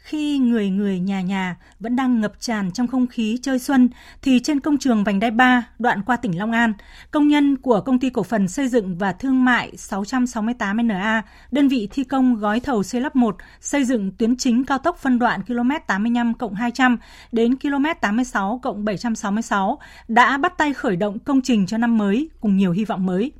[0.06, 3.88] khi người người nhà nhà vẫn đang ngập tràn trong không khí chơi xuân
[4.22, 6.72] thì trên công trường vành đai 3 đoạn qua tỉnh Long An,
[7.10, 11.88] công nhân của công ty cổ phần xây dựng và thương mại 668NA, đơn vị
[11.92, 15.42] thi công gói thầu xây lắp 1 xây dựng tuyến chính cao tốc phân đoạn
[15.42, 16.96] km 85 200
[17.32, 22.56] đến km 86 766 đã bắt tay khởi động công trình cho năm mới cùng
[22.56, 23.32] nhiều hy vọng mới.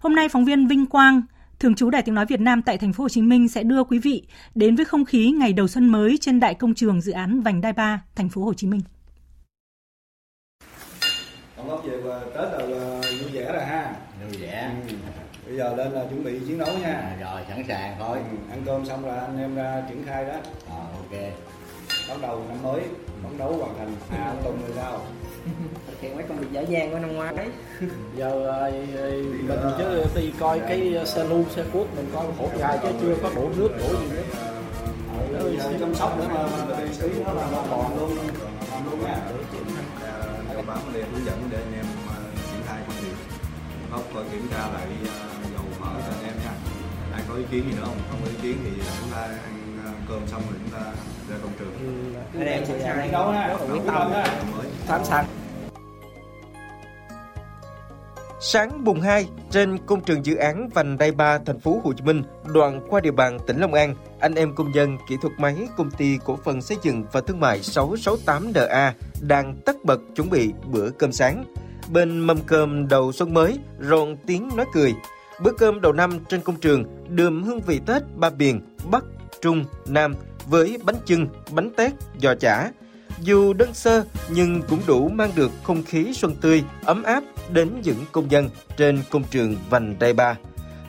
[0.00, 1.22] Hôm nay phóng viên Vinh Quang
[1.58, 3.84] Thường trú Đài Tiếng nói Việt Nam tại thành phố Hồ Chí Minh sẽ đưa
[3.84, 4.22] quý vị
[4.54, 7.60] đến với không khí ngày đầu xuân mới trên đại công trường dự án Vành
[7.60, 8.80] Đai 3, thành phố Hồ Chí Minh.
[11.56, 11.92] Ông Ốc về
[12.34, 13.94] Tết là vui vẻ rồi ha.
[14.30, 14.70] Vui vẻ.
[14.88, 14.94] Ừ.
[15.46, 16.92] Bây giờ lên là chuẩn bị chiến đấu nha.
[16.92, 18.18] À, rồi sẵn sàng thôi.
[18.30, 18.36] Ừ.
[18.50, 20.34] Ăn cơm xong là anh em ra triển khai đó.
[20.68, 21.12] À, ok.
[22.08, 22.80] Bắt đầu năm mới,
[23.22, 23.94] phấn đấu hoàn thành.
[24.10, 25.00] À, ông Tùng rồi sao?
[25.86, 27.34] thực hiện mấy công việc dở dang của năm ngoái.
[28.16, 28.70] Giờ
[29.48, 33.16] mình chứ đi coi cái xe lu xe cuốc mình coi hỗ gai chứ chưa
[33.22, 34.22] có đổ nước đổ gì nữa.
[35.38, 36.48] Ờ, giờ chăm sóc nữa mà
[37.00, 38.16] tí nó là còn luôn.
[38.70, 39.20] Còn luôn á
[40.54, 41.86] cho báo liền hướng dẫn để anh em
[42.52, 43.16] triển khai công việc.
[43.92, 44.86] Góc kiểm tra lại
[45.52, 46.52] dầu mỡ cho anh em nha.
[47.12, 47.98] Ai có ý kiến gì nữa không?
[48.10, 50.92] Không có ý kiến thì chúng ta ăn cơm xong rồi chúng ta
[52.38, 54.12] anh em sẵn sàng đấu ha quyết tâm
[54.86, 55.24] sẵn sàng
[58.46, 62.04] Sáng mùng 2, trên công trường dự án vành đai 3 thành phố Hồ Chí
[62.04, 62.22] Minh,
[62.54, 65.90] đoạn qua địa bàn tỉnh Long An, anh em công nhân kỹ thuật máy công
[65.90, 70.90] ty cổ phần xây dựng và thương mại 668NA đang tất bật chuẩn bị bữa
[70.90, 71.44] cơm sáng.
[71.92, 74.94] Bên mâm cơm đầu xuân mới, rộn tiếng nói cười.
[75.40, 79.04] Bữa cơm đầu năm trên công trường đượm hương vị Tết ba miền Bắc,
[79.40, 80.14] Trung, Nam
[80.46, 82.70] với bánh chưng, bánh tét, giò chả,
[83.20, 87.80] dù đơn sơ nhưng cũng đủ mang được không khí xuân tươi, ấm áp đến
[87.82, 90.36] những công dân trên công trường vành đai ba.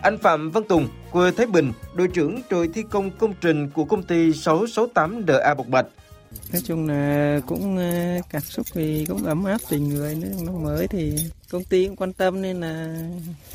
[0.02, 3.86] Anh Phạm Văn Tùng, quê Thái Bình, đội trưởng đội thi công công trình của
[3.86, 5.86] công ty 668DA Bộc Bạch,
[6.54, 10.64] nói chung là cũng ờ, cảm xúc thì cũng ấm áp tình người nữa năm
[10.64, 11.16] mới thì
[11.52, 12.96] công ty cũng quan tâm nên là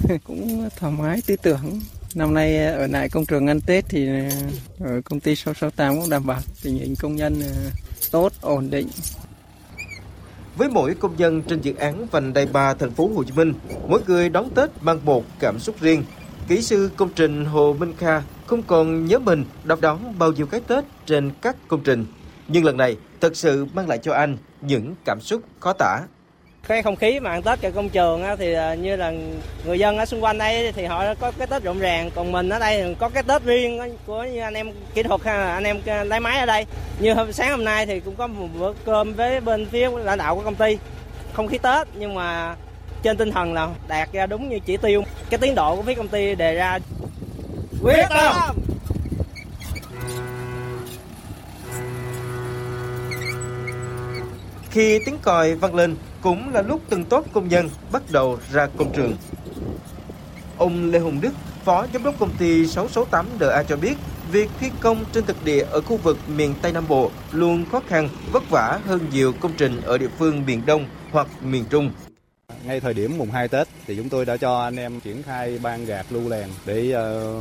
[0.24, 1.80] cũng thoải mái tư tưởng
[2.14, 6.00] năm nay ờ, ở lại công trường ăn Tết thì ờ, ở công ty 668
[6.00, 7.70] cũng đảm bảo tình hình công nhân ờ,
[8.10, 8.88] tốt ổn định
[10.56, 13.54] với mỗi công nhân trên dự án vành đai 3 thành phố Hồ Chí Minh,
[13.88, 16.04] mỗi người đón Tết mang một cảm xúc riêng.
[16.48, 20.46] Kỹ sư công trình Hồ Minh Kha không còn nhớ mình đọc đón bao nhiêu
[20.46, 22.06] cái Tết trên các công trình
[22.48, 26.00] nhưng lần này thật sự mang lại cho anh những cảm xúc khó tả.
[26.68, 29.12] Cái không khí mà ăn Tết tại công trường thì à, như là
[29.64, 32.48] người dân ở xung quanh đây thì họ có cái Tết rộn ràng, còn mình
[32.48, 35.80] ở đây thì có cái Tết riêng của như anh em kỹ thuật anh em
[36.04, 36.66] lái máy ở đây.
[36.98, 40.18] Như hôm sáng hôm nay thì cũng có một bữa cơm với bên phía lãnh
[40.18, 40.78] đạo của công ty.
[41.32, 42.56] Không khí Tết nhưng mà
[43.02, 45.04] trên tinh thần là đạt ra đúng như chỉ tiêu.
[45.30, 46.78] Cái tiến độ của phía công ty đề ra
[47.82, 48.56] quyết tâm
[54.70, 58.66] Khi tiếng còi vang lên cũng là lúc từng tốt công nhân bắt đầu ra
[58.76, 59.16] công trường.
[60.58, 61.32] Ông Lê Hùng Đức,
[61.64, 63.94] Phó Giám đốc công ty 668DA cho biết,
[64.32, 67.80] việc thi công trên thực địa ở khu vực miền Tây Nam Bộ luôn khó
[67.86, 71.90] khăn, vất vả hơn nhiều công trình ở địa phương miền Đông hoặc miền Trung.
[72.64, 75.58] Ngay thời điểm mùng 2 Tết thì chúng tôi đã cho anh em triển khai
[75.62, 76.94] ban gạt lưu lèn để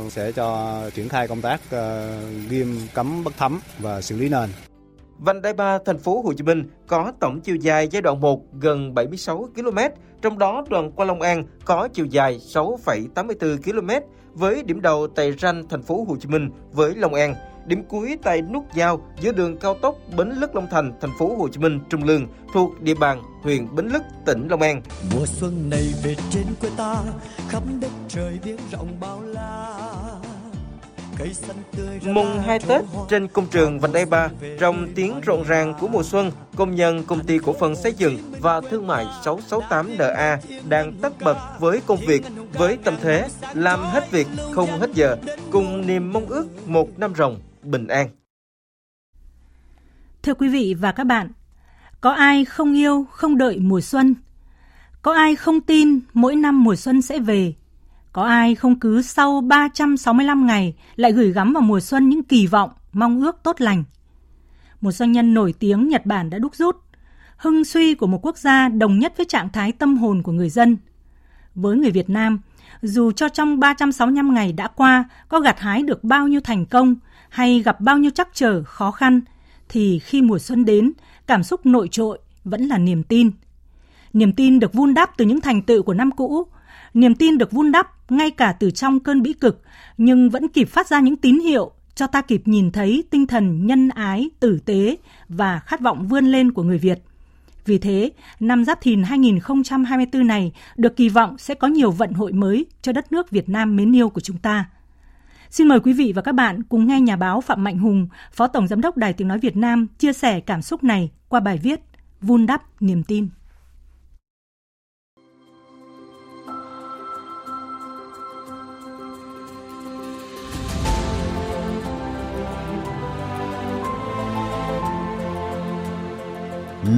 [0.06, 4.16] uh, sẽ cho triển khai công tác ờ, uh, nghiêm cấm bất thấm và xử
[4.16, 4.50] lý nền.
[5.20, 8.40] Vành đai 3 thành phố Hồ Chí Minh có tổng chiều dài giai đoạn 1
[8.60, 9.78] gần 76 km,
[10.22, 13.90] trong đó đoạn qua Long An có chiều dài 6,84 km
[14.34, 17.34] với điểm đầu tại ranh thành phố Hồ Chí Minh với Long An,
[17.66, 21.36] điểm cuối tại nút giao giữa đường cao tốc Bến Lức Long Thành, thành phố
[21.36, 24.82] Hồ Chí Minh Trung Lương thuộc địa bàn huyện Bến Lức, tỉnh Long An.
[25.14, 26.96] Mùa xuân này về trên quê ta,
[27.48, 30.09] khắp đất trời biếc rộng bao la.
[32.04, 34.28] Mùng 2 Tết trên công trường Vành đai 3,
[34.60, 38.18] trong tiếng rộn ràng của mùa xuân, công nhân công ty cổ phần xây dựng
[38.40, 40.36] và thương mại 668NA
[40.68, 45.16] đang tất bật với công việc với tâm thế làm hết việc không hết giờ,
[45.50, 48.08] cùng niềm mong ước một năm rồng bình an.
[50.22, 51.28] Thưa quý vị và các bạn,
[52.00, 54.14] có ai không yêu, không đợi mùa xuân?
[55.02, 57.54] Có ai không tin mỗi năm mùa xuân sẽ về?
[58.12, 62.46] Có ai không cứ sau 365 ngày lại gửi gắm vào mùa xuân những kỳ
[62.46, 63.84] vọng, mong ước tốt lành?
[64.80, 66.76] Một doanh nhân nổi tiếng Nhật Bản đã đúc rút.
[67.36, 70.50] Hưng suy của một quốc gia đồng nhất với trạng thái tâm hồn của người
[70.50, 70.76] dân.
[71.54, 72.40] Với người Việt Nam,
[72.82, 76.94] dù cho trong 365 ngày đã qua có gặt hái được bao nhiêu thành công
[77.28, 79.20] hay gặp bao nhiêu trắc trở, khó khăn,
[79.68, 80.92] thì khi mùa xuân đến,
[81.26, 83.30] cảm xúc nội trội vẫn là niềm tin.
[84.12, 86.46] Niềm tin được vun đắp từ những thành tựu của năm cũ,
[86.94, 89.62] niềm tin được vun đắp ngay cả từ trong cơn bĩ cực,
[89.98, 93.66] nhưng vẫn kịp phát ra những tín hiệu cho ta kịp nhìn thấy tinh thần
[93.66, 94.96] nhân ái, tử tế
[95.28, 96.98] và khát vọng vươn lên của người Việt.
[97.64, 102.32] Vì thế, năm Giáp Thìn 2024 này được kỳ vọng sẽ có nhiều vận hội
[102.32, 104.64] mới cho đất nước Việt Nam mến yêu của chúng ta.
[105.50, 108.46] Xin mời quý vị và các bạn cùng nghe nhà báo Phạm Mạnh Hùng, Phó
[108.46, 111.58] Tổng Giám đốc Đài Tiếng Nói Việt Nam chia sẻ cảm xúc này qua bài
[111.62, 111.80] viết
[112.20, 113.28] Vun đắp niềm tin.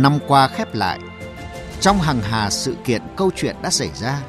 [0.02, 0.98] Năm qua khép lại,
[1.80, 4.22] trong hàng hà sự kiện câu chuyện đã xảy ra,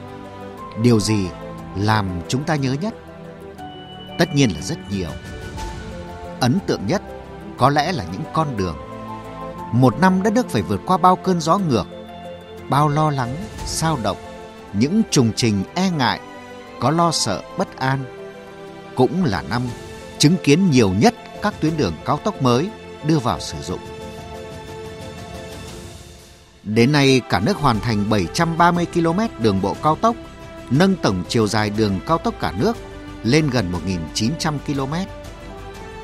[0.81, 1.27] điều gì
[1.75, 2.93] làm chúng ta nhớ nhất?
[4.19, 5.09] Tất nhiên là rất nhiều.
[6.39, 7.01] Ấn tượng nhất
[7.57, 8.77] có lẽ là những con đường.
[9.71, 11.87] Một năm đất nước phải vượt qua bao cơn gió ngược,
[12.69, 14.17] bao lo lắng, sao động,
[14.73, 16.19] những trùng trình e ngại,
[16.79, 17.99] có lo sợ bất an.
[18.95, 19.61] Cũng là năm
[20.17, 22.69] chứng kiến nhiều nhất các tuyến đường cao tốc mới
[23.07, 23.79] đưa vào sử dụng.
[26.63, 30.15] Đến nay, cả nước hoàn thành 730 km đường bộ cao tốc,
[30.69, 32.77] nâng tổng chiều dài đường cao tốc cả nước
[33.23, 33.71] lên gần
[34.15, 34.93] 1.900 km.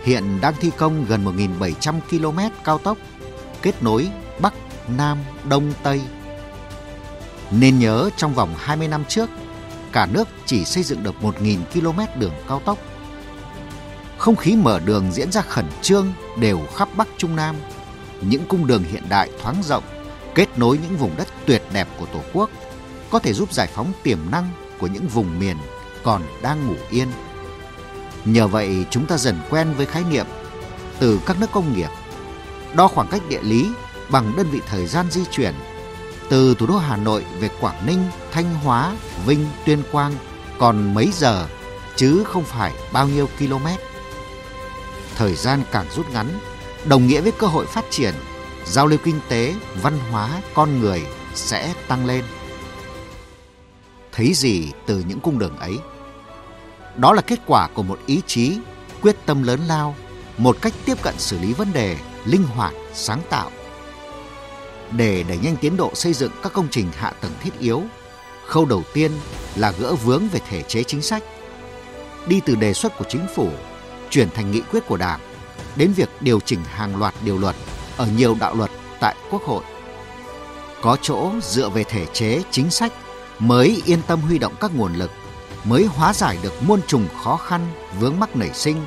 [0.03, 2.97] Hiện đang thi công gần 1.700 km cao tốc,
[3.61, 4.53] kết nối Bắc,
[4.97, 5.17] Nam,
[5.49, 6.01] Đông, Tây.
[7.51, 9.29] Nên nhớ trong vòng 20 năm trước,
[9.91, 12.77] cả nước chỉ xây dựng được 1.000 km đường cao tốc.
[14.17, 17.55] Không khí mở đường diễn ra khẩn trương đều khắp Bắc Trung Nam.
[18.21, 19.83] Những cung đường hiện đại thoáng rộng
[20.35, 22.49] kết nối những vùng đất tuyệt đẹp của Tổ quốc,
[23.09, 25.57] có thể giúp giải phóng tiềm năng của những vùng miền
[26.03, 27.07] còn đang ngủ yên.
[28.25, 30.25] Nhờ vậy chúng ta dần quen với khái niệm
[30.99, 31.89] từ các nước công nghiệp,
[32.73, 33.69] đo khoảng cách địa lý
[34.09, 35.53] bằng đơn vị thời gian di chuyển
[36.29, 40.13] từ thủ đô Hà Nội về Quảng Ninh, Thanh Hóa, Vinh, Tuyên Quang
[40.59, 41.47] còn mấy giờ
[41.95, 43.67] chứ không phải bao nhiêu km.
[45.15, 46.39] Thời gian càng rút ngắn,
[46.85, 48.13] đồng nghĩa với cơ hội phát triển
[48.69, 51.01] giao lưu kinh tế, văn hóa, con người
[51.35, 52.23] sẽ tăng lên.
[54.11, 55.77] Thấy gì từ những cung đường ấy?
[56.95, 58.57] Đó là kết quả của một ý chí,
[59.01, 59.95] quyết tâm lớn lao,
[60.37, 63.51] một cách tiếp cận xử lý vấn đề linh hoạt, sáng tạo.
[64.91, 67.83] Để đẩy nhanh tiến độ xây dựng các công trình hạ tầng thiết yếu,
[68.45, 69.11] khâu đầu tiên
[69.55, 71.23] là gỡ vướng về thể chế chính sách.
[72.27, 73.49] Đi từ đề xuất của chính phủ,
[74.09, 75.19] chuyển thành nghị quyết của Đảng,
[75.75, 77.55] đến việc điều chỉnh hàng loạt điều luật
[77.99, 79.63] ở nhiều đạo luật tại Quốc hội.
[80.81, 82.93] Có chỗ dựa về thể chế, chính sách
[83.39, 85.11] mới yên tâm huy động các nguồn lực,
[85.63, 88.77] mới hóa giải được muôn trùng khó khăn, vướng mắc nảy sinh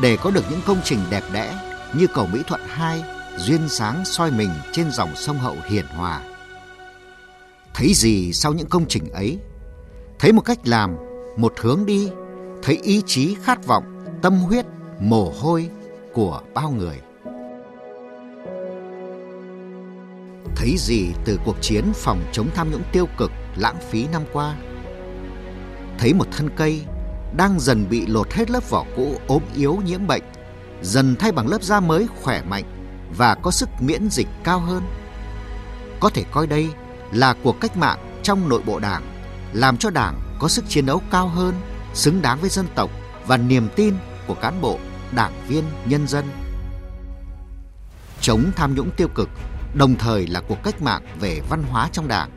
[0.00, 1.54] để có được những công trình đẹp đẽ
[1.94, 3.02] như cầu Mỹ Thuận 2
[3.36, 6.22] duyên sáng soi mình trên dòng sông Hậu hiền hòa.
[7.74, 9.38] Thấy gì sau những công trình ấy?
[10.18, 10.96] Thấy một cách làm,
[11.36, 12.08] một hướng đi,
[12.62, 13.84] thấy ý chí khát vọng,
[14.22, 14.66] tâm huyết,
[15.00, 15.68] mồ hôi
[16.12, 17.00] của bao người.
[20.56, 24.56] Thấy gì từ cuộc chiến phòng chống tham nhũng tiêu cực lãng phí năm qua?
[25.98, 26.82] Thấy một thân cây
[27.36, 30.22] đang dần bị lột hết lớp vỏ cũ ốm yếu nhiễm bệnh
[30.82, 32.64] dần thay bằng lớp da mới khỏe mạnh
[33.16, 34.82] và có sức miễn dịch cao hơn.
[36.00, 36.68] Có thể coi đây
[37.12, 39.02] là cuộc cách mạng trong nội bộ đảng
[39.52, 41.54] làm cho đảng có sức chiến đấu cao hơn
[41.94, 42.90] xứng đáng với dân tộc
[43.26, 43.94] và niềm tin
[44.26, 44.78] của cán bộ
[45.12, 46.24] đảng viên nhân dân.
[48.20, 49.28] Chống tham nhũng tiêu cực,
[49.74, 52.30] đồng thời là cuộc cách mạng về văn hóa trong Đảng.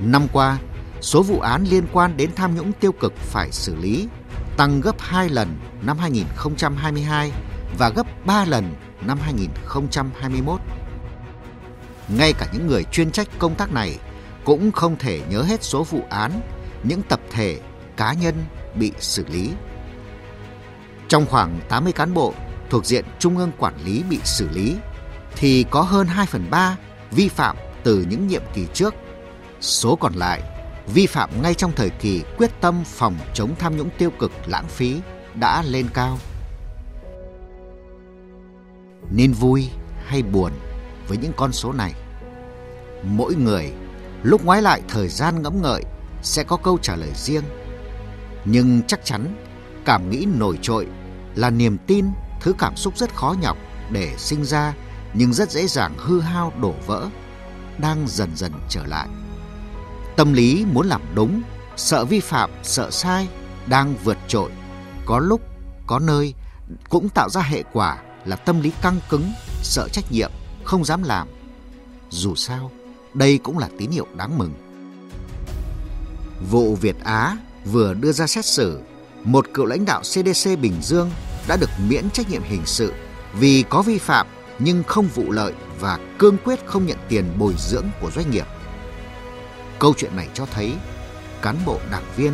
[0.00, 0.58] Năm qua,
[1.00, 4.08] số vụ án liên quan đến tham nhũng tiêu cực phải xử lý
[4.56, 7.32] tăng gấp 2 lần năm 2022
[7.78, 8.74] và gấp 3 lần
[9.06, 10.60] năm 2021.
[12.08, 13.98] Ngay cả những người chuyên trách công tác này
[14.44, 16.40] cũng không thể nhớ hết số vụ án,
[16.82, 17.60] những tập thể,
[17.96, 18.34] cá nhân
[18.74, 19.50] bị xử lý.
[21.08, 22.34] Trong khoảng 80 cán bộ
[22.70, 24.76] thuộc diện Trung ương quản lý bị xử lý,
[25.36, 26.76] thì có hơn 2 phần 3
[27.10, 28.94] vi phạm từ những nhiệm kỳ trước.
[29.60, 30.42] Số còn lại
[30.94, 34.68] vi phạm ngay trong thời kỳ quyết tâm phòng chống tham nhũng tiêu cực lãng
[34.68, 35.00] phí
[35.34, 36.18] đã lên cao.
[39.10, 39.68] Nên vui
[40.06, 40.52] hay buồn
[41.08, 41.94] với những con số này?
[43.04, 43.72] Mỗi người
[44.22, 45.82] lúc ngoái lại thời gian ngẫm ngợi
[46.22, 47.44] sẽ có câu trả lời riêng.
[48.44, 49.36] Nhưng chắc chắn
[49.84, 50.86] cảm nghĩ nổi trội
[51.34, 52.06] là niềm tin,
[52.40, 53.56] thứ cảm xúc rất khó nhọc
[53.90, 54.74] để sinh ra
[55.14, 57.08] nhưng rất dễ dàng hư hao đổ vỡ,
[57.78, 59.08] đang dần dần trở lại.
[60.16, 61.42] Tâm lý muốn làm đúng,
[61.76, 63.28] sợ vi phạm, sợ sai
[63.66, 64.50] đang vượt trội.
[65.06, 65.40] Có lúc,
[65.86, 66.34] có nơi
[66.88, 70.30] cũng tạo ra hệ quả là tâm lý căng cứng, sợ trách nhiệm,
[70.64, 71.28] không dám làm.
[72.10, 72.70] Dù sao,
[73.14, 74.54] đây cũng là tín hiệu đáng mừng.
[76.50, 78.80] Vụ Việt Á vừa đưa ra xét xử,
[79.24, 81.10] một cựu lãnh đạo CDC Bình Dương
[81.48, 82.92] đã được miễn trách nhiệm hình sự
[83.34, 84.26] vì có vi phạm
[84.64, 88.46] nhưng không vụ lợi và cương quyết không nhận tiền bồi dưỡng của doanh nghiệp.
[89.78, 90.72] Câu chuyện này cho thấy
[91.42, 92.32] cán bộ đảng viên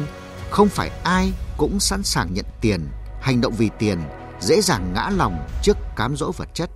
[0.51, 2.81] không phải ai cũng sẵn sàng nhận tiền,
[3.21, 3.99] hành động vì tiền,
[4.41, 6.71] dễ dàng ngã lòng trước cám dỗ vật chất.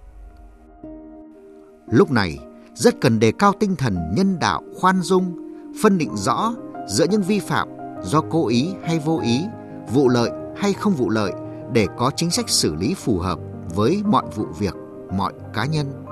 [1.86, 2.38] Lúc này,
[2.74, 5.36] rất cần đề cao tinh thần nhân đạo khoan dung,
[5.82, 6.54] phân định rõ
[6.88, 7.68] giữa những vi phạm
[8.02, 9.44] do cố ý hay vô ý,
[9.92, 11.32] vụ lợi hay không vụ lợi
[11.72, 13.38] để có chính sách xử lý phù hợp
[13.74, 14.74] với mọi vụ việc,
[15.12, 16.04] mọi cá nhân.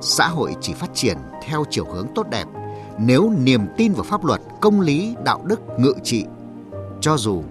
[0.00, 2.46] Xã hội chỉ phát triển theo chiều hướng tốt đẹp
[2.98, 6.24] nếu niềm tin vào pháp luật, công lý, đạo đức ngự trị.
[7.00, 7.44] Cho dù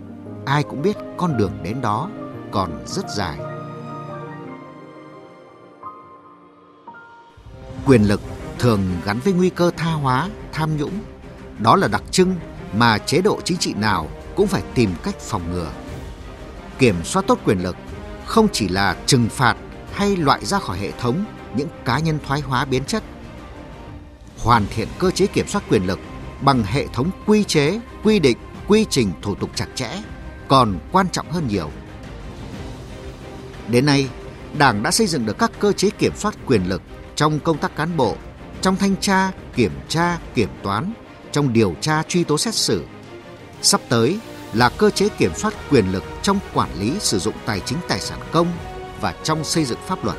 [0.45, 2.09] ai cũng biết con đường đến đó
[2.51, 3.37] còn rất dài.
[7.85, 8.21] Quyền lực
[8.59, 10.99] thường gắn với nguy cơ tha hóa, tham nhũng.
[11.59, 12.35] Đó là đặc trưng
[12.73, 15.71] mà chế độ chính trị nào cũng phải tìm cách phòng ngừa.
[16.79, 17.75] Kiểm soát tốt quyền lực
[18.25, 19.55] không chỉ là trừng phạt
[19.93, 21.25] hay loại ra khỏi hệ thống
[21.55, 23.03] những cá nhân thoái hóa biến chất
[24.43, 25.99] hoàn thiện cơ chế kiểm soát quyền lực
[26.41, 29.89] bằng hệ thống quy chế, quy định, quy trình thủ tục chặt chẽ
[30.47, 31.69] còn quan trọng hơn nhiều.
[33.67, 34.07] Đến nay,
[34.57, 36.81] Đảng đã xây dựng được các cơ chế kiểm soát quyền lực
[37.15, 38.15] trong công tác cán bộ,
[38.61, 40.93] trong thanh tra, kiểm tra, kiểm toán,
[41.31, 42.85] trong điều tra truy tố xét xử.
[43.61, 44.19] Sắp tới
[44.53, 47.99] là cơ chế kiểm soát quyền lực trong quản lý sử dụng tài chính tài
[47.99, 48.47] sản công
[49.01, 50.17] và trong xây dựng pháp luật.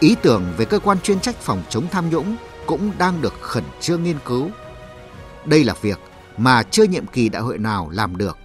[0.00, 3.64] Ý tưởng về cơ quan chuyên trách phòng chống tham nhũng cũng đang được khẩn
[3.80, 4.50] trương nghiên cứu.
[5.44, 5.98] Đây là việc
[6.36, 8.38] mà chưa nhiệm kỳ đại hội nào làm được.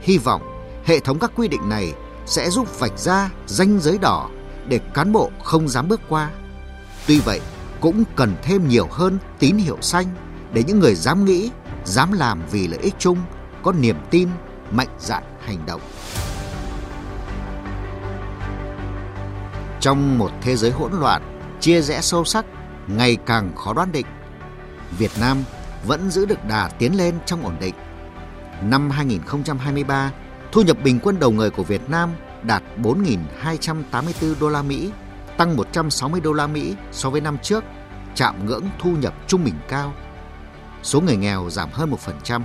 [0.00, 0.42] Hy vọng
[0.84, 1.92] hệ thống các quy định này
[2.26, 4.30] sẽ giúp vạch ra ranh giới đỏ
[4.68, 6.30] để cán bộ không dám bước qua.
[7.06, 7.40] Tuy vậy,
[7.80, 10.06] cũng cần thêm nhiều hơn tín hiệu xanh
[10.52, 11.50] để những người dám nghĩ,
[11.84, 13.18] dám làm vì lợi ích chung,
[13.62, 14.28] có niềm tin,
[14.70, 15.80] mạnh dạn hành động.
[19.80, 21.22] Trong một thế giới hỗn loạn,
[21.60, 22.46] chia rẽ sâu sắc,
[22.86, 24.06] ngày càng khó đoán định.
[24.98, 25.44] Việt Nam
[25.86, 27.74] vẫn giữ được đà tiến lên trong ổn định.
[28.62, 30.12] Năm 2023,
[30.52, 32.10] thu nhập bình quân đầu người của Việt Nam
[32.42, 34.90] đạt 4.284 đô la Mỹ,
[35.36, 37.64] tăng 160 đô la Mỹ so với năm trước,
[38.14, 39.94] chạm ngưỡng thu nhập trung bình cao.
[40.82, 41.90] Số người nghèo giảm hơn
[42.24, 42.42] 1%.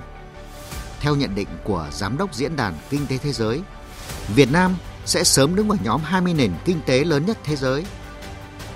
[1.00, 3.62] Theo nhận định của Giám đốc Diễn đàn Kinh tế Thế giới,
[4.34, 7.84] Việt Nam sẽ sớm đứng vào nhóm 20 nền kinh tế lớn nhất thế giới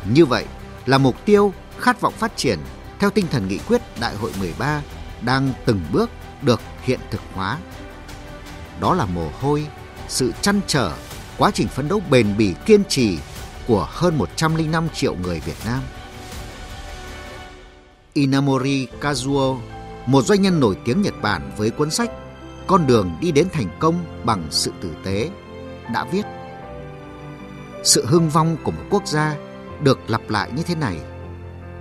[0.04, 0.44] như vậy
[0.86, 2.58] là mục tiêu khát vọng phát triển
[2.98, 4.82] theo tinh thần nghị quyết Đại hội 13
[5.22, 6.10] đang từng bước
[6.42, 7.58] được hiện thực hóa.
[8.80, 9.66] Đó là mồ hôi,
[10.08, 10.92] sự chăn trở,
[11.38, 13.18] quá trình phấn đấu bền bỉ kiên trì
[13.66, 15.80] của hơn 105 triệu người Việt Nam.
[18.12, 19.58] Inamori Kazuo,
[20.06, 22.10] một doanh nhân nổi tiếng Nhật Bản với cuốn sách
[22.66, 25.30] Con đường đi đến thành công bằng sự tử tế,
[25.92, 26.26] đã viết
[27.84, 29.36] Sự hưng vong của một quốc gia
[29.82, 30.96] được lặp lại như thế này.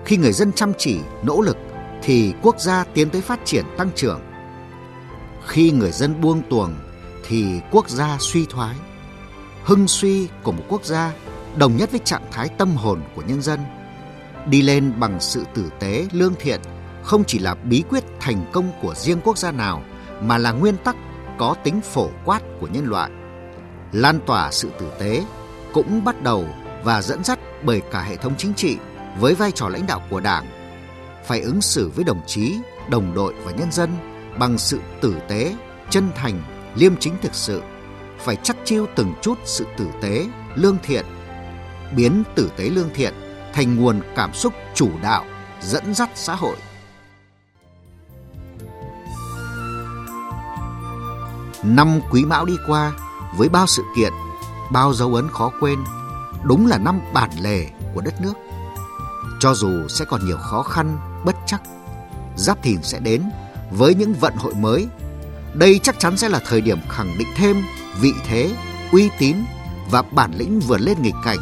[0.05, 1.57] Khi người dân chăm chỉ, nỗ lực
[2.03, 4.21] thì quốc gia tiến tới phát triển tăng trưởng.
[5.45, 6.75] Khi người dân buông tuồng
[7.27, 8.75] thì quốc gia suy thoái.
[9.63, 11.13] Hưng suy của một quốc gia
[11.55, 13.59] đồng nhất với trạng thái tâm hồn của nhân dân.
[14.49, 16.61] Đi lên bằng sự tử tế, lương thiện
[17.03, 19.83] không chỉ là bí quyết thành công của riêng quốc gia nào
[20.21, 20.95] mà là nguyên tắc
[21.37, 23.11] có tính phổ quát của nhân loại.
[23.91, 25.23] Lan tỏa sự tử tế
[25.73, 26.45] cũng bắt đầu
[26.83, 28.77] và dẫn dắt bởi cả hệ thống chính trị
[29.19, 30.45] với vai trò lãnh đạo của Đảng
[31.25, 32.57] phải ứng xử với đồng chí,
[32.89, 33.89] đồng đội và nhân dân
[34.39, 35.55] bằng sự tử tế,
[35.89, 36.41] chân thành,
[36.75, 37.61] liêm chính thực sự,
[38.19, 40.25] phải chắc chiêu từng chút sự tử tế,
[40.55, 41.05] lương thiện,
[41.95, 43.13] biến tử tế lương thiện
[43.53, 45.25] thành nguồn cảm xúc chủ đạo
[45.61, 46.55] dẫn dắt xã hội.
[51.63, 52.93] Năm Quý Mão đi qua
[53.35, 54.13] với bao sự kiện,
[54.71, 55.79] bao dấu ấn khó quên,
[56.43, 58.33] đúng là năm bản lề của đất nước.
[59.39, 61.61] Cho dù sẽ còn nhiều khó khăn, bất chắc,
[62.35, 63.23] Giáp Thìn sẽ đến
[63.71, 64.87] với những vận hội mới.
[65.53, 67.63] Đây chắc chắn sẽ là thời điểm khẳng định thêm
[68.01, 68.55] vị thế,
[68.91, 69.37] uy tín
[69.91, 71.37] và bản lĩnh vượt lên nghịch cảnh,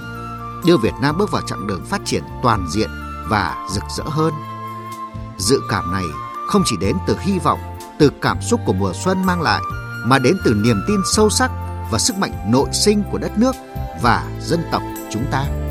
[0.65, 2.89] đưa Việt Nam bước vào chặng đường phát triển toàn diện
[3.27, 4.33] và rực rỡ hơn.
[5.37, 6.05] Dự cảm này
[6.47, 7.59] không chỉ đến từ hy vọng,
[7.99, 9.61] từ cảm xúc của mùa xuân mang lại,
[10.05, 11.51] mà đến từ niềm tin sâu sắc
[11.91, 13.55] và sức mạnh nội sinh của đất nước
[14.01, 15.64] và dân tộc chúng ta.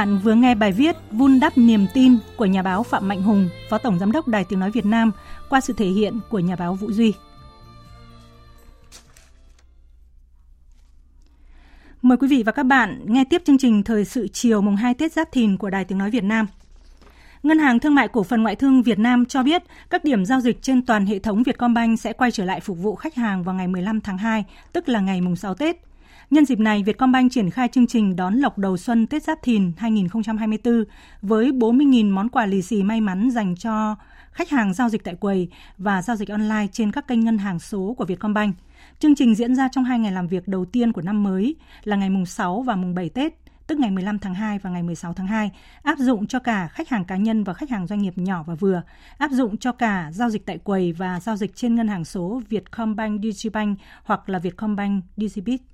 [0.00, 3.48] Bạn vừa nghe bài viết Vun đắp niềm tin của nhà báo Phạm Mạnh Hùng,
[3.70, 5.10] Phó Tổng Giám đốc Đài Tiếng Nói Việt Nam
[5.48, 7.14] qua sự thể hiện của nhà báo Vũ Duy.
[12.02, 14.94] Mời quý vị và các bạn nghe tiếp chương trình Thời sự chiều mùng 2
[14.94, 16.46] Tết Giáp Thìn của Đài Tiếng Nói Việt Nam.
[17.42, 20.40] Ngân hàng Thương mại Cổ phần Ngoại thương Việt Nam cho biết các điểm giao
[20.40, 23.54] dịch trên toàn hệ thống Vietcombank sẽ quay trở lại phục vụ khách hàng vào
[23.54, 25.89] ngày 15 tháng 2, tức là ngày mùng 6 Tết.
[26.30, 29.72] Nhân dịp này, Vietcombank triển khai chương trình đón lộc đầu xuân Tết Giáp Thìn
[29.76, 30.84] 2024
[31.22, 33.96] với 40.000 món quà lì xì may mắn dành cho
[34.32, 37.58] khách hàng giao dịch tại quầy và giao dịch online trên các kênh ngân hàng
[37.58, 38.56] số của Vietcombank.
[38.98, 41.96] Chương trình diễn ra trong hai ngày làm việc đầu tiên của năm mới là
[41.96, 43.34] ngày mùng 6 và mùng 7 Tết,
[43.66, 45.50] tức ngày 15 tháng 2 và ngày 16 tháng 2,
[45.82, 48.54] áp dụng cho cả khách hàng cá nhân và khách hàng doanh nghiệp nhỏ và
[48.54, 48.82] vừa,
[49.18, 52.42] áp dụng cho cả giao dịch tại quầy và giao dịch trên ngân hàng số
[52.48, 55.69] Vietcombank Digibank hoặc là Vietcombank Digibit.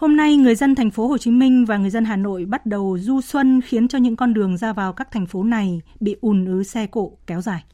[0.00, 2.66] Hôm nay, người dân thành phố Hồ Chí Minh và người dân Hà Nội bắt
[2.66, 6.16] đầu du xuân khiến cho những con đường ra vào các thành phố này bị
[6.20, 7.64] ùn ứ xe cộ kéo dài.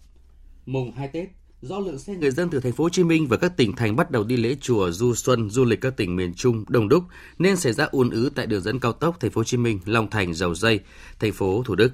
[0.67, 1.29] Mùng 2 Tết,
[1.63, 3.97] do lượng xe người dân từ thành phố Hồ Chí Minh và các tỉnh thành
[3.97, 7.05] bắt đầu đi lễ chùa du xuân, du lịch các tỉnh miền Trung đông đúc
[7.39, 9.79] nên xảy ra ùn ứ tại đường dẫn cao tốc thành phố Hồ Chí Minh,
[9.85, 10.81] Long Thành, Dầu Dây,
[11.21, 11.93] thành phố Thủ Đức.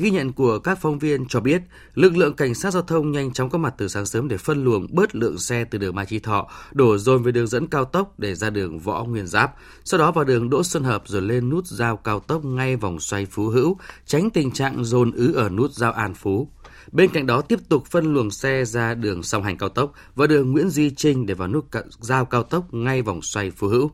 [0.00, 1.62] Ghi nhận của các phóng viên cho biết,
[1.94, 4.64] lực lượng cảnh sát giao thông nhanh chóng có mặt từ sáng sớm để phân
[4.64, 7.84] luồng bớt lượng xe từ đường Mai Chí Thọ đổ dồn về đường dẫn cao
[7.84, 11.22] tốc để ra đường Võ Nguyên Giáp, sau đó vào đường Đỗ Xuân Hợp rồi
[11.22, 13.76] lên nút giao cao tốc ngay vòng xoay Phú Hữu,
[14.06, 16.48] tránh tình trạng dồn ứ ở nút giao An Phú.
[16.92, 20.26] Bên cạnh đó tiếp tục phân luồng xe ra đường song hành cao tốc và
[20.26, 21.66] đường Nguyễn Duy Trinh để vào nút
[22.00, 23.90] giao cao tốc ngay vòng xoay Phú Hữu.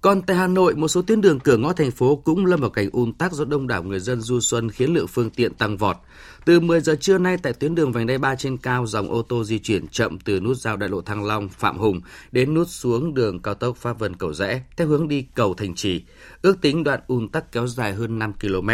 [0.00, 2.70] Còn tại Hà Nội, một số tuyến đường cửa ngõ thành phố cũng lâm vào
[2.70, 5.76] cảnh ùn tắc do đông đảo người dân du xuân khiến lượng phương tiện tăng
[5.76, 5.96] vọt.
[6.44, 9.22] Từ 10 giờ trưa nay tại tuyến đường vành đai 3 trên cao, dòng ô
[9.22, 12.00] tô di chuyển chậm từ nút giao đại lộ Thăng Long, Phạm Hùng
[12.32, 15.74] đến nút xuống đường cao tốc Pháp Vân Cầu Rẽ theo hướng đi cầu Thành
[15.74, 16.02] Trì.
[16.42, 18.68] Ước tính đoạn ùn tắc kéo dài hơn 5 km.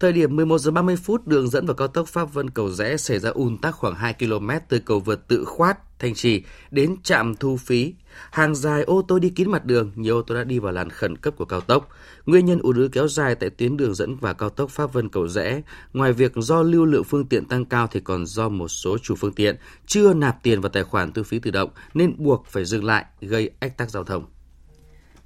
[0.00, 2.96] Thời điểm 11 giờ 30 phút, đường dẫn vào cao tốc Pháp Vân Cầu Rẽ
[2.96, 6.96] xảy ra ùn tắc khoảng 2 km từ cầu vượt tự khoát Thanh Trì đến
[7.02, 7.94] trạm thu phí.
[8.30, 10.90] Hàng dài ô tô đi kín mặt đường, nhiều ô tô đã đi vào làn
[10.90, 11.88] khẩn cấp của cao tốc.
[12.26, 15.08] Nguyên nhân ùn ứ kéo dài tại tuyến đường dẫn vào cao tốc Pháp Vân
[15.08, 18.68] Cầu Rẽ, ngoài việc do lưu lượng phương tiện tăng cao thì còn do một
[18.68, 22.14] số chủ phương tiện chưa nạp tiền vào tài khoản thu phí tự động nên
[22.18, 24.24] buộc phải dừng lại gây ách tắc giao thông.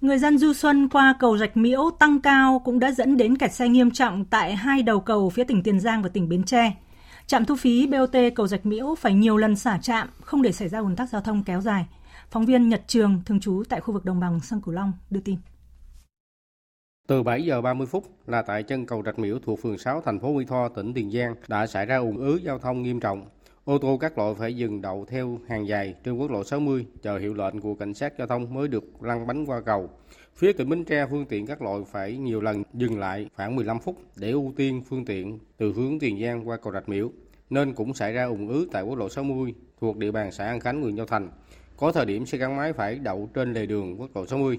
[0.00, 3.54] Người dân du xuân qua cầu Rạch Miễu tăng cao cũng đã dẫn đến kẹt
[3.54, 6.72] xe nghiêm trọng tại hai đầu cầu phía tỉnh Tiền Giang và tỉnh Bến Tre.
[7.30, 10.68] Trạm thu phí BOT cầu Rạch Miễu phải nhiều lần xả trạm, không để xảy
[10.68, 11.86] ra ùn tắc giao thông kéo dài.
[12.30, 15.20] Phóng viên Nhật Trường, thường trú tại khu vực đồng bằng sông Cửu Long đưa
[15.20, 15.36] tin.
[17.08, 20.20] Từ 7 giờ 30 phút là tại chân cầu Rạch Miễu thuộc phường 6 thành
[20.20, 23.26] phố Mỹ Tho, tỉnh Tiền Giang đã xảy ra ùn ứ giao thông nghiêm trọng.
[23.64, 27.18] Ô tô các loại phải dừng đậu theo hàng dài trên quốc lộ 60 chờ
[27.18, 29.90] hiệu lệnh của cảnh sát giao thông mới được lăn bánh qua cầu.
[30.40, 33.78] Phía tỉnh Bến Tre phương tiện các loại phải nhiều lần dừng lại khoảng 15
[33.78, 37.10] phút để ưu tiên phương tiện từ hướng Tiền Giang qua cầu Rạch Miễu
[37.50, 40.60] nên cũng xảy ra ủng ứ tại quốc lộ 60 thuộc địa bàn xã An
[40.60, 41.30] Khánh, huyện Châu Thành.
[41.76, 44.58] Có thời điểm xe gắn máy phải đậu trên lề đường quốc lộ 60.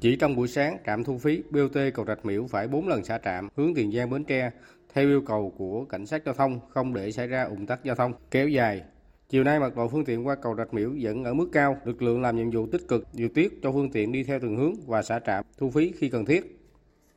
[0.00, 3.18] Chỉ trong buổi sáng, trạm thu phí BOT cầu Rạch Miễu phải 4 lần xả
[3.24, 4.50] trạm hướng Tiền Giang Bến Tre
[4.94, 7.94] theo yêu cầu của cảnh sát giao thông không để xảy ra ủng tắc giao
[7.94, 8.82] thông kéo dài.
[9.30, 12.02] Chiều nay mật độ phương tiện qua cầu Rạch Miễu vẫn ở mức cao, lực
[12.02, 14.74] lượng làm nhiệm vụ tích cực điều tiết cho phương tiện đi theo từng hướng
[14.86, 16.60] và xả trạm thu phí khi cần thiết.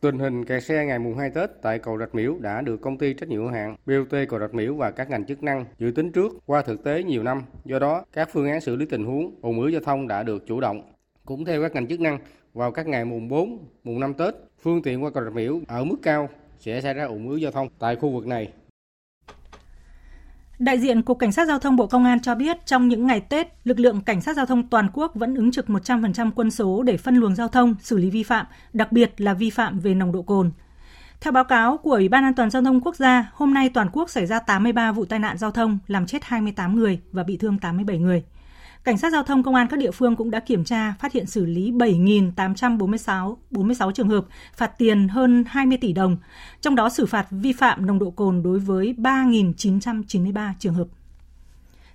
[0.01, 2.97] Tình hình kẹt xe ngày mùng 2 Tết tại cầu Rạch Miễu đã được công
[2.97, 5.91] ty trách nhiệm hữu hạn BOT cầu Rạch Miễu và các ngành chức năng dự
[5.91, 7.41] tính trước qua thực tế nhiều năm.
[7.66, 10.47] Do đó, các phương án xử lý tình huống ùn ứ giao thông đã được
[10.47, 10.93] chủ động.
[11.26, 12.20] Cũng theo các ngành chức năng,
[12.53, 15.84] vào các ngày mùng 4, mùng 5 Tết, phương tiện qua cầu Rạch Miễu ở
[15.84, 18.53] mức cao sẽ xảy ra ủng ứ giao thông tại khu vực này.
[20.60, 23.22] Đại diện Cục Cảnh sát Giao thông Bộ Công an cho biết trong những ngày
[23.22, 26.84] Tết, lực lượng Cảnh sát Giao thông toàn quốc vẫn ứng trực 100% quân số
[26.84, 29.93] để phân luồng giao thông, xử lý vi phạm, đặc biệt là vi phạm về
[29.93, 30.51] nồng độ cồn.
[31.22, 33.89] Theo báo cáo của Ủy ban An toàn Giao thông Quốc gia, hôm nay toàn
[33.93, 37.38] quốc xảy ra 83 vụ tai nạn giao thông, làm chết 28 người và bị
[37.38, 38.24] thương 87 người.
[38.84, 41.26] Cảnh sát giao thông công an các địa phương cũng đã kiểm tra, phát hiện
[41.26, 44.26] xử lý 7.846 46 trường hợp,
[44.56, 46.18] phạt tiền hơn 20 tỷ đồng,
[46.62, 50.88] trong đó xử phạt vi phạm nồng độ cồn đối với 3.993 trường hợp.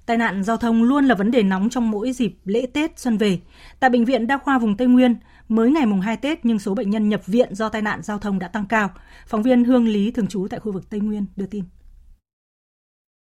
[0.06, 3.18] Tai nạn giao thông luôn là vấn đề nóng trong mỗi dịp lễ Tết xuân
[3.18, 3.40] về.
[3.80, 5.16] Tại bệnh viện Đa khoa vùng Tây Nguyên,
[5.48, 8.18] mới ngày mùng 2 Tết nhưng số bệnh nhân nhập viện do tai nạn giao
[8.18, 8.90] thông đã tăng cao.
[9.26, 11.64] Phóng viên Hương Lý thường trú tại khu vực Tây Nguyên đưa tin.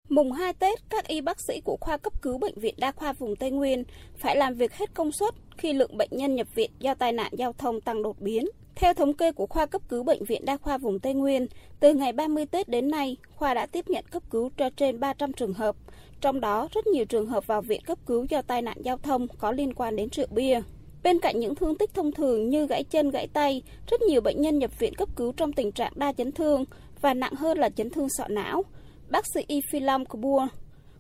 [0.09, 3.13] Mùng 2 Tết, các y bác sĩ của khoa cấp cứu Bệnh viện Đa khoa
[3.13, 3.85] vùng Tây Nguyên
[4.17, 7.33] phải làm việc hết công suất khi lượng bệnh nhân nhập viện do tai nạn
[7.37, 8.49] giao thông tăng đột biến.
[8.75, 11.47] Theo thống kê của khoa cấp cứu Bệnh viện Đa khoa vùng Tây Nguyên,
[11.81, 15.33] từ ngày 30 Tết đến nay, khoa đã tiếp nhận cấp cứu cho trên 300
[15.33, 15.77] trường hợp,
[16.21, 19.29] trong đó rất nhiều trường hợp vào viện cấp cứu do tai nạn giao thông
[19.29, 20.61] có liên quan đến rượu bia.
[21.03, 24.43] Bên cạnh những thương tích thông thường như gãy chân, gãy tay, rất nhiều bệnh
[24.43, 26.65] nhân nhập viện cấp cứu trong tình trạng đa chấn thương
[27.01, 28.65] và nặng hơn là chấn thương sọ não,
[29.11, 30.47] Bác sĩ Y Phi Long Kabua,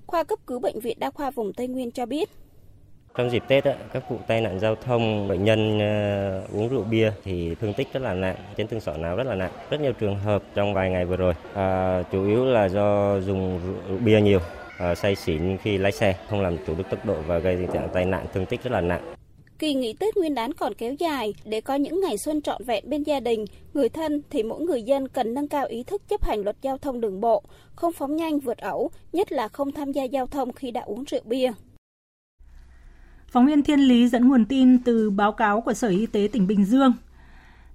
[0.06, 2.28] khoa cấp cứu bệnh viện đa khoa vùng Tây Nguyên cho biết.
[3.16, 7.12] Trong dịp Tết, các vụ tai nạn giao thông, bệnh nhân ờ, uống rượu bia
[7.24, 9.50] thì thương tích rất là nặng, chấn thương sọ não rất là nặng.
[9.70, 13.60] Rất nhiều trường hợp trong vài ngày vừa rồi, à, chủ yếu là do dùng
[13.88, 14.40] rượu bia nhiều,
[14.78, 17.72] à, say xỉn khi lái xe, không làm chủ được tốc độ và gây tình
[17.72, 19.14] trạng tai nạn thương tích rất là nặng.
[19.58, 22.90] Kỳ nghỉ Tết Nguyên đán còn kéo dài, để có những ngày xuân trọn vẹn
[22.90, 23.44] bên gia đình,
[23.74, 26.78] người thân thì mỗi người dân cần nâng cao ý thức chấp hành luật giao
[26.78, 27.42] thông đường bộ,
[27.74, 31.04] không phóng nhanh vượt ẩu, nhất là không tham gia giao thông khi đã uống
[31.04, 31.52] rượu bia.
[33.28, 36.46] Phóng viên Thiên Lý dẫn nguồn tin từ báo cáo của Sở Y tế tỉnh
[36.46, 36.92] Bình Dương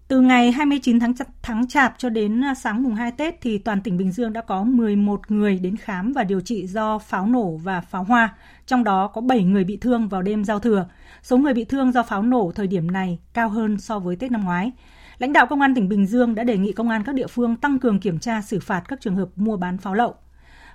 [0.08, 3.82] từ ngày 29 tháng tháng Chạp cho đến à, sáng mùng 2 Tết thì toàn
[3.82, 7.58] tỉnh Bình Dương đã có 11 người đến khám và điều trị do pháo nổ
[7.58, 8.36] và pháo hoa,
[8.66, 10.86] trong đó có 7 người bị thương vào đêm giao thừa.
[11.22, 14.32] Số người bị thương do pháo nổ thời điểm này cao hơn so với Tết
[14.32, 14.72] năm ngoái.
[15.18, 17.56] Lãnh đạo Công an tỉnh Bình Dương đã đề nghị công an các địa phương
[17.56, 20.16] tăng cường kiểm tra xử phạt các trường hợp mua bán pháo lậu.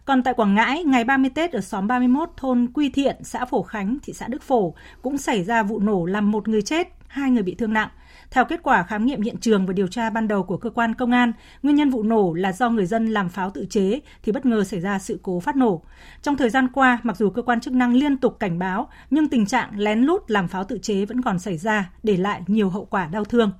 [0.05, 3.63] Còn tại Quảng Ngãi, ngày 30 Tết ở xóm 31 thôn Quy Thiện, xã Phổ
[3.63, 7.31] Khánh, thị xã Đức Phổ cũng xảy ra vụ nổ làm một người chết, hai
[7.31, 7.89] người bị thương nặng.
[8.31, 10.95] Theo kết quả khám nghiệm hiện trường và điều tra ban đầu của cơ quan
[10.95, 14.33] công an, nguyên nhân vụ nổ là do người dân làm pháo tự chế thì
[14.33, 15.83] bất ngờ xảy ra sự cố phát nổ.
[16.23, 19.29] Trong thời gian qua, mặc dù cơ quan chức năng liên tục cảnh báo, nhưng
[19.29, 22.71] tình trạng lén lút làm pháo tự chế vẫn còn xảy ra, để lại nhiều
[22.71, 23.53] hậu quả đau thương.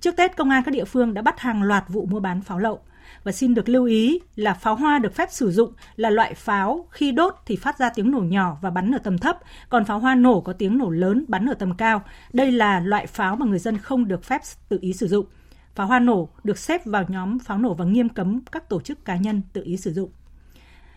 [0.00, 2.58] Trước Tết, công an các địa phương đã bắt hàng loạt vụ mua bán pháo
[2.58, 2.80] lậu.
[3.24, 6.86] Và xin được lưu ý là pháo hoa được phép sử dụng là loại pháo
[6.90, 9.98] khi đốt thì phát ra tiếng nổ nhỏ và bắn ở tầm thấp, còn pháo
[9.98, 12.02] hoa nổ có tiếng nổ lớn bắn ở tầm cao.
[12.32, 15.26] Đây là loại pháo mà người dân không được phép tự ý sử dụng.
[15.74, 19.04] Pháo hoa nổ được xếp vào nhóm pháo nổ và nghiêm cấm các tổ chức
[19.04, 20.10] cá nhân tự ý sử dụng.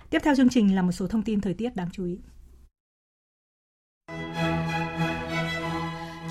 [0.10, 2.18] Tiếp theo chương trình là một số thông tin thời tiết đáng chú ý.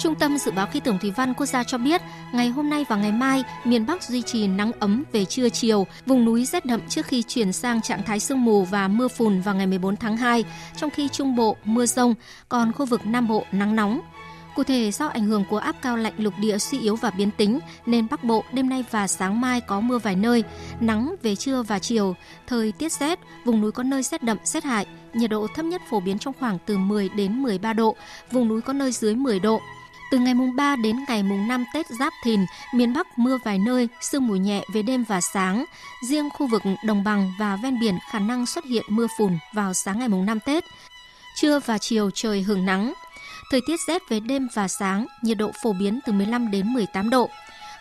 [0.03, 2.01] Trung tâm Dự báo Khí tượng Thủy văn Quốc gia cho biết,
[2.33, 5.87] ngày hôm nay và ngày mai, miền Bắc duy trì nắng ấm về trưa chiều,
[6.07, 9.41] vùng núi rét đậm trước khi chuyển sang trạng thái sương mù và mưa phùn
[9.41, 10.45] vào ngày 14 tháng 2,
[10.77, 12.15] trong khi Trung Bộ mưa rông,
[12.49, 14.01] còn khu vực Nam Bộ nắng nóng.
[14.55, 17.31] Cụ thể, do ảnh hưởng của áp cao lạnh lục địa suy yếu và biến
[17.31, 20.45] tính, nên Bắc Bộ đêm nay và sáng mai có mưa vài nơi,
[20.81, 24.65] nắng về trưa và chiều, thời tiết rét, vùng núi có nơi rét đậm, rét
[24.65, 27.97] hại, nhiệt độ thấp nhất phổ biến trong khoảng từ 10 đến 13 độ,
[28.31, 29.61] vùng núi có nơi dưới 10 độ.
[30.13, 32.41] Từ ngày mùng 3 đến ngày mùng 5 Tết Giáp Thìn,
[32.75, 35.65] miền Bắc mưa vài nơi, sương mù nhẹ về đêm và sáng.
[36.09, 39.75] Riêng khu vực đồng bằng và ven biển khả năng xuất hiện mưa phùn vào
[39.75, 40.65] sáng ngày mùng 5 Tết.
[41.37, 42.93] Trưa và chiều trời hưởng nắng.
[43.51, 47.11] Thời tiết rét về đêm và sáng, nhiệt độ phổ biến từ 15 đến 18
[47.11, 47.29] độ.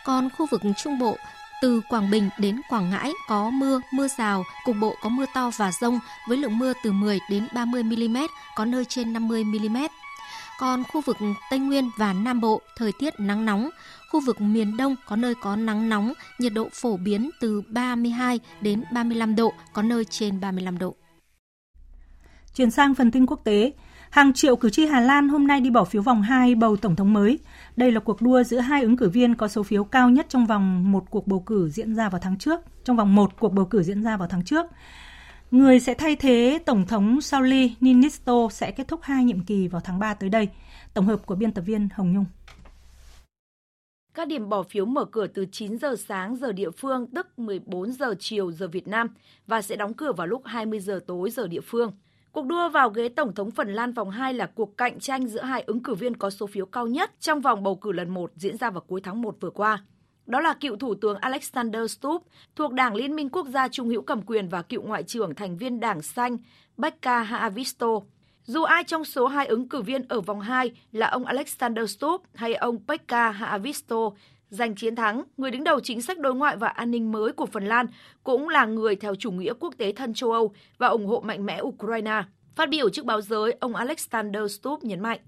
[0.06, 1.18] Còn khu vực Trung Bộ,
[1.62, 5.52] từ Quảng Bình đến Quảng Ngãi có mưa, mưa rào, cục bộ có mưa to
[5.58, 8.18] và rông với lượng mưa từ 10 đến 30 mm,
[8.56, 9.78] có nơi trên 50 mm.
[10.62, 11.18] Còn khu vực
[11.50, 13.70] Tây Nguyên và Nam Bộ thời tiết nắng nóng,
[14.12, 18.40] khu vực miền Đông có nơi có nắng nóng, nhiệt độ phổ biến từ 32
[18.62, 20.96] đến 35 độ, có nơi trên 35 độ.
[22.56, 23.72] Chuyển sang phần tin quốc tế,
[24.10, 26.96] hàng triệu cử tri Hà Lan hôm nay đi bỏ phiếu vòng 2 bầu tổng
[26.96, 27.40] thống mới.
[27.76, 30.46] Đây là cuộc đua giữa hai ứng cử viên có số phiếu cao nhất trong
[30.46, 33.66] vòng một cuộc bầu cử diễn ra vào tháng trước, trong vòng một cuộc bầu
[33.66, 34.66] cử diễn ra vào tháng trước.
[35.52, 39.82] Người sẽ thay thế Tổng thống Sauli Ninisto sẽ kết thúc hai nhiệm kỳ vào
[39.86, 40.50] tháng 3 tới đây.
[40.94, 42.26] Tổng hợp của biên tập viên Hồng Nhung.
[44.14, 47.92] Các điểm bỏ phiếu mở cửa từ 9 giờ sáng giờ địa phương, tức 14
[47.92, 49.08] giờ chiều giờ Việt Nam
[49.48, 51.92] và sẽ đóng cửa vào lúc 20 giờ tối giờ địa phương.
[52.32, 55.42] Cuộc đua vào ghế Tổng thống Phần Lan vòng 2 là cuộc cạnh tranh giữa
[55.42, 58.32] hai ứng cử viên có số phiếu cao nhất trong vòng bầu cử lần 1
[58.36, 59.84] diễn ra vào cuối tháng 1 vừa qua.
[60.32, 64.02] Đó là cựu Thủ tướng Alexander Stubb thuộc Đảng Liên minh Quốc gia Trung hữu
[64.02, 66.38] cầm quyền và cựu Ngoại trưởng thành viên Đảng Xanh
[66.78, 67.88] Becca Haavisto.
[68.44, 72.26] Dù ai trong số hai ứng cử viên ở vòng 2 là ông Alexander Stubb
[72.34, 74.12] hay ông Pekka Haavisto
[74.50, 77.46] giành chiến thắng, người đứng đầu chính sách đối ngoại và an ninh mới của
[77.46, 77.86] Phần Lan
[78.24, 81.46] cũng là người theo chủ nghĩa quốc tế thân châu Âu và ủng hộ mạnh
[81.46, 82.24] mẽ Ukraine.
[82.56, 85.20] Phát biểu trước báo giới, ông Alexander Stubb nhấn mạnh.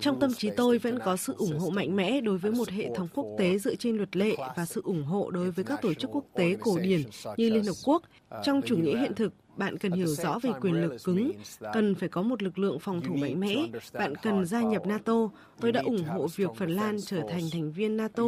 [0.00, 2.88] Trong tâm trí tôi vẫn có sự ủng hộ mạnh mẽ đối với một hệ
[2.94, 5.94] thống quốc tế dựa trên luật lệ và sự ủng hộ đối với các tổ
[5.94, 7.02] chức quốc tế cổ điển
[7.36, 8.02] như Liên Hợp Quốc.
[8.44, 11.32] Trong chủ nghĩa hiện thực, bạn cần hiểu rõ về quyền lực cứng,
[11.72, 13.56] cần phải có một lực lượng phòng thủ mạnh mẽ,
[13.92, 15.28] bạn cần gia nhập NATO.
[15.60, 18.24] Tôi đã ủng hộ việc Phần Lan trở thành thành viên NATO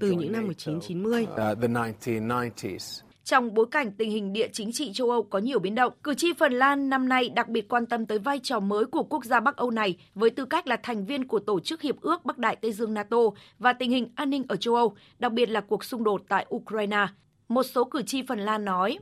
[0.00, 1.26] từ những năm 1990.
[3.24, 6.14] Trong bối cảnh tình hình địa chính trị châu Âu có nhiều biến động, cử
[6.14, 9.24] tri Phần Lan năm nay đặc biệt quan tâm tới vai trò mới của quốc
[9.24, 12.24] gia Bắc Âu này với tư cách là thành viên của Tổ chức Hiệp ước
[12.24, 13.18] Bắc Đại Tây Dương NATO
[13.58, 16.46] và tình hình an ninh ở châu Âu, đặc biệt là cuộc xung đột tại
[16.54, 17.06] Ukraine.
[17.48, 18.98] Một số cử tri Phần Lan nói,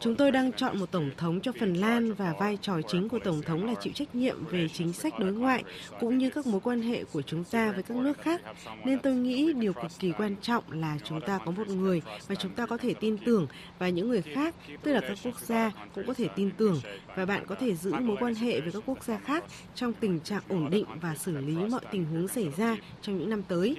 [0.00, 3.18] Chúng tôi đang chọn một tổng thống cho Phần Lan và vai trò chính của
[3.18, 5.64] tổng thống là chịu trách nhiệm về chính sách đối ngoại
[6.00, 8.40] cũng như các mối quan hệ của chúng ta với các nước khác.
[8.84, 12.34] Nên tôi nghĩ điều cực kỳ quan trọng là chúng ta có một người mà
[12.34, 13.46] chúng ta có thể tin tưởng
[13.78, 16.80] và những người khác, tức là các quốc gia cũng có thể tin tưởng
[17.16, 19.44] và bạn có thể giữ mối quan hệ với các quốc gia khác
[19.74, 23.30] trong tình trạng ổn định và xử lý mọi tình huống xảy ra trong những
[23.30, 23.76] năm tới.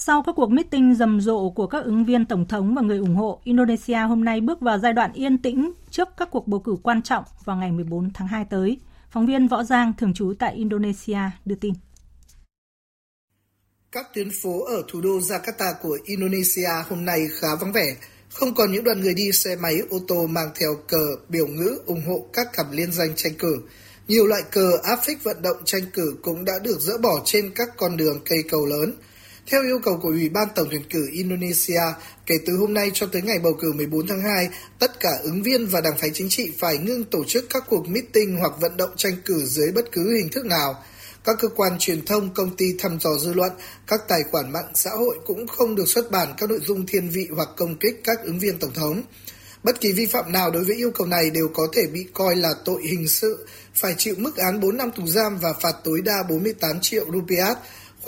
[0.00, 3.16] Sau các cuộc meeting rầm rộ của các ứng viên tổng thống và người ủng
[3.16, 6.76] hộ, Indonesia hôm nay bước vào giai đoạn yên tĩnh trước các cuộc bầu cử
[6.82, 8.80] quan trọng vào ngày 14 tháng 2 tới.
[9.10, 11.74] Phóng viên Võ Giang thường trú tại Indonesia đưa tin.
[13.92, 17.96] Các tuyến phố ở thủ đô Jakarta của Indonesia hôm nay khá vắng vẻ,
[18.32, 21.78] không còn những đoàn người đi xe máy ô tô mang theo cờ biểu ngữ
[21.86, 23.58] ủng hộ các cặp liên danh tranh cử.
[24.08, 27.50] Nhiều loại cờ áp phích vận động tranh cử cũng đã được dỡ bỏ trên
[27.54, 28.92] các con đường cây cầu lớn–
[29.50, 31.82] theo yêu cầu của Ủy ban Tổng tuyển cử Indonesia,
[32.26, 35.42] kể từ hôm nay cho tới ngày bầu cử 14 tháng 2, tất cả ứng
[35.42, 38.76] viên và đảng phái chính trị phải ngưng tổ chức các cuộc meeting hoặc vận
[38.76, 40.84] động tranh cử dưới bất cứ hình thức nào.
[41.24, 43.52] Các cơ quan truyền thông, công ty thăm dò dư luận,
[43.86, 47.08] các tài khoản mạng xã hội cũng không được xuất bản các nội dung thiên
[47.08, 49.02] vị hoặc công kích các ứng viên tổng thống.
[49.62, 52.36] Bất kỳ vi phạm nào đối với yêu cầu này đều có thể bị coi
[52.36, 56.00] là tội hình sự, phải chịu mức án 4 năm tù giam và phạt tối
[56.04, 57.58] đa 48 triệu rupiah,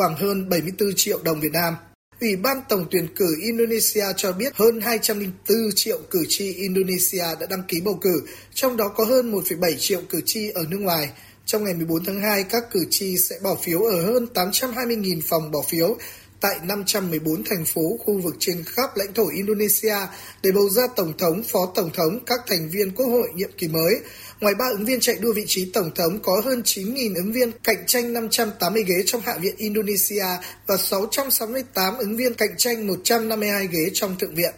[0.01, 1.75] khoảng hơn 74 triệu đồng Việt Nam.
[2.21, 7.47] Ủy ban Tổng tuyển cử Indonesia cho biết hơn 204 triệu cử tri Indonesia đã
[7.51, 8.23] đăng ký bầu cử,
[8.55, 11.11] trong đó có hơn 1,7 triệu cử tri ở nước ngoài.
[11.47, 15.51] Trong ngày 14 tháng 2, các cử tri sẽ bỏ phiếu ở hơn 820.000 phòng
[15.51, 15.97] bỏ phiếu
[16.41, 19.97] tại 514 thành phố, khu vực trên khắp lãnh thổ Indonesia
[20.43, 23.69] để bầu ra Tổng thống, Phó Tổng thống, các thành viên Quốc hội nhiệm kỳ
[23.69, 23.95] mới.
[24.41, 27.51] Ngoài ba ứng viên chạy đua vị trí Tổng thống, có hơn 9.000 ứng viên
[27.65, 30.25] cạnh tranh 580 ghế trong Hạ viện Indonesia
[30.67, 34.55] và 668 ứng viên cạnh tranh 152 ghế trong Thượng viện.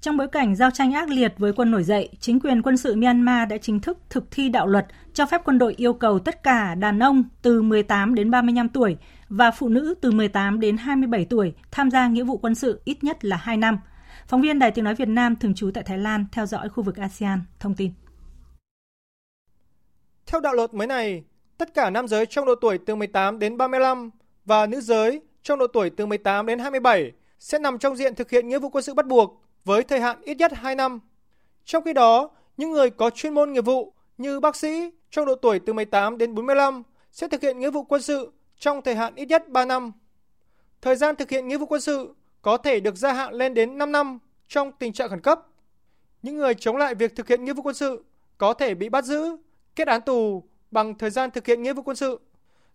[0.00, 2.96] Trong bối cảnh giao tranh ác liệt với quân nổi dậy, chính quyền quân sự
[2.96, 6.42] Myanmar đã chính thức thực thi đạo luật cho phép quân đội yêu cầu tất
[6.42, 8.96] cả đàn ông từ 18 đến 35 tuổi
[9.28, 13.04] và phụ nữ từ 18 đến 27 tuổi tham gia nghĩa vụ quân sự ít
[13.04, 13.78] nhất là 2 năm.
[14.28, 16.82] Phóng viên Đài Tiếng Nói Việt Nam thường trú tại Thái Lan theo dõi khu
[16.82, 17.92] vực ASEAN thông tin.
[20.26, 21.22] Theo đạo luật mới này,
[21.58, 24.10] tất cả nam giới trong độ tuổi từ 18 đến 35
[24.44, 28.30] và nữ giới trong độ tuổi từ 18 đến 27 sẽ nằm trong diện thực
[28.30, 31.00] hiện nghĩa vụ quân sự bắt buộc với thời hạn ít nhất 2 năm.
[31.64, 35.34] Trong khi đó, những người có chuyên môn nghiệp vụ như bác sĩ trong độ
[35.34, 39.14] tuổi từ 18 đến 45 sẽ thực hiện nghĩa vụ quân sự trong thời hạn
[39.14, 39.92] ít nhất 3 năm.
[40.80, 43.78] Thời gian thực hiện nghĩa vụ quân sự có thể được gia hạn lên đến
[43.78, 44.18] 5 năm
[44.48, 45.46] trong tình trạng khẩn cấp.
[46.22, 48.04] Những người chống lại việc thực hiện nghĩa vụ quân sự
[48.38, 49.36] có thể bị bắt giữ,
[49.76, 52.20] kết án tù bằng thời gian thực hiện nghĩa vụ quân sự.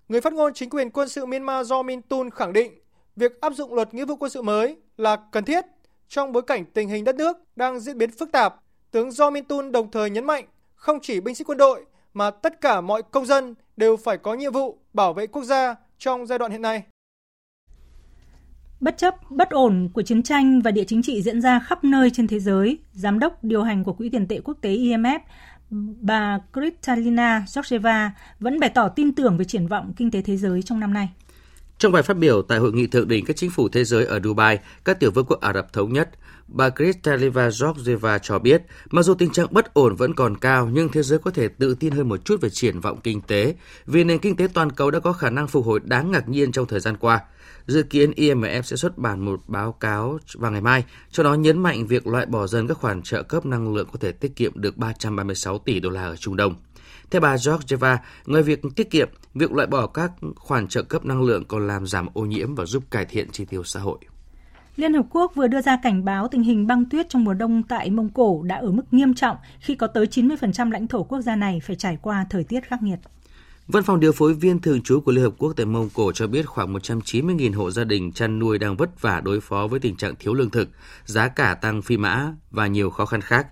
[0.09, 2.73] Người phát ngôn chính quyền quân sự Myanmar Do Min Tun khẳng định
[3.15, 5.65] việc áp dụng luật nghĩa vụ quân sự mới là cần thiết
[6.07, 8.55] trong bối cảnh tình hình đất nước đang diễn biến phức tạp.
[8.91, 10.45] Tướng Do Min Tun đồng thời nhấn mạnh
[10.75, 14.33] không chỉ binh sĩ quân đội mà tất cả mọi công dân đều phải có
[14.33, 16.83] nhiệm vụ bảo vệ quốc gia trong giai đoạn hiện nay.
[18.79, 22.09] Bất chấp bất ổn của chiến tranh và địa chính trị diễn ra khắp nơi
[22.09, 25.19] trên thế giới, giám đốc điều hành của Quỹ tiền tệ quốc tế IMF
[26.01, 30.61] bà Kristalina Georgieva vẫn bày tỏ tin tưởng về triển vọng kinh tế thế giới
[30.61, 31.09] trong năm nay.
[31.77, 34.19] Trong bài phát biểu tại hội nghị thượng đỉnh các chính phủ thế giới ở
[34.23, 36.09] Dubai, các tiểu vương quốc Ả Rập thống nhất,
[36.47, 40.89] bà Kristalina Georgieva cho biết, mặc dù tình trạng bất ổn vẫn còn cao, nhưng
[40.89, 44.03] thế giới có thể tự tin hơn một chút về triển vọng kinh tế, vì
[44.03, 46.65] nền kinh tế toàn cầu đã có khả năng phục hồi đáng ngạc nhiên trong
[46.65, 47.19] thời gian qua.
[47.67, 51.59] Dự kiến IMF sẽ xuất bản một báo cáo vào ngày mai, cho đó nhấn
[51.63, 54.51] mạnh việc loại bỏ dần các khoản trợ cấp năng lượng có thể tiết kiệm
[54.55, 56.55] được 336 tỷ đô la ở Trung Đông.
[57.11, 61.21] Theo bà Georgieva, ngoài việc tiết kiệm, việc loại bỏ các khoản trợ cấp năng
[61.21, 63.97] lượng còn làm giảm ô nhiễm và giúp cải thiện chi tiêu xã hội.
[64.77, 67.63] Liên Hợp Quốc vừa đưa ra cảnh báo tình hình băng tuyết trong mùa đông
[67.63, 71.21] tại Mông Cổ đã ở mức nghiêm trọng khi có tới 90% lãnh thổ quốc
[71.21, 72.99] gia này phải trải qua thời tiết khắc nghiệt.
[73.67, 76.27] Văn phòng điều phối viên thường trú của Liên Hợp Quốc tại Mông Cổ cho
[76.27, 79.95] biết khoảng 190.000 hộ gia đình chăn nuôi đang vất vả đối phó với tình
[79.95, 80.69] trạng thiếu lương thực,
[81.05, 83.47] giá cả tăng phi mã và nhiều khó khăn khác.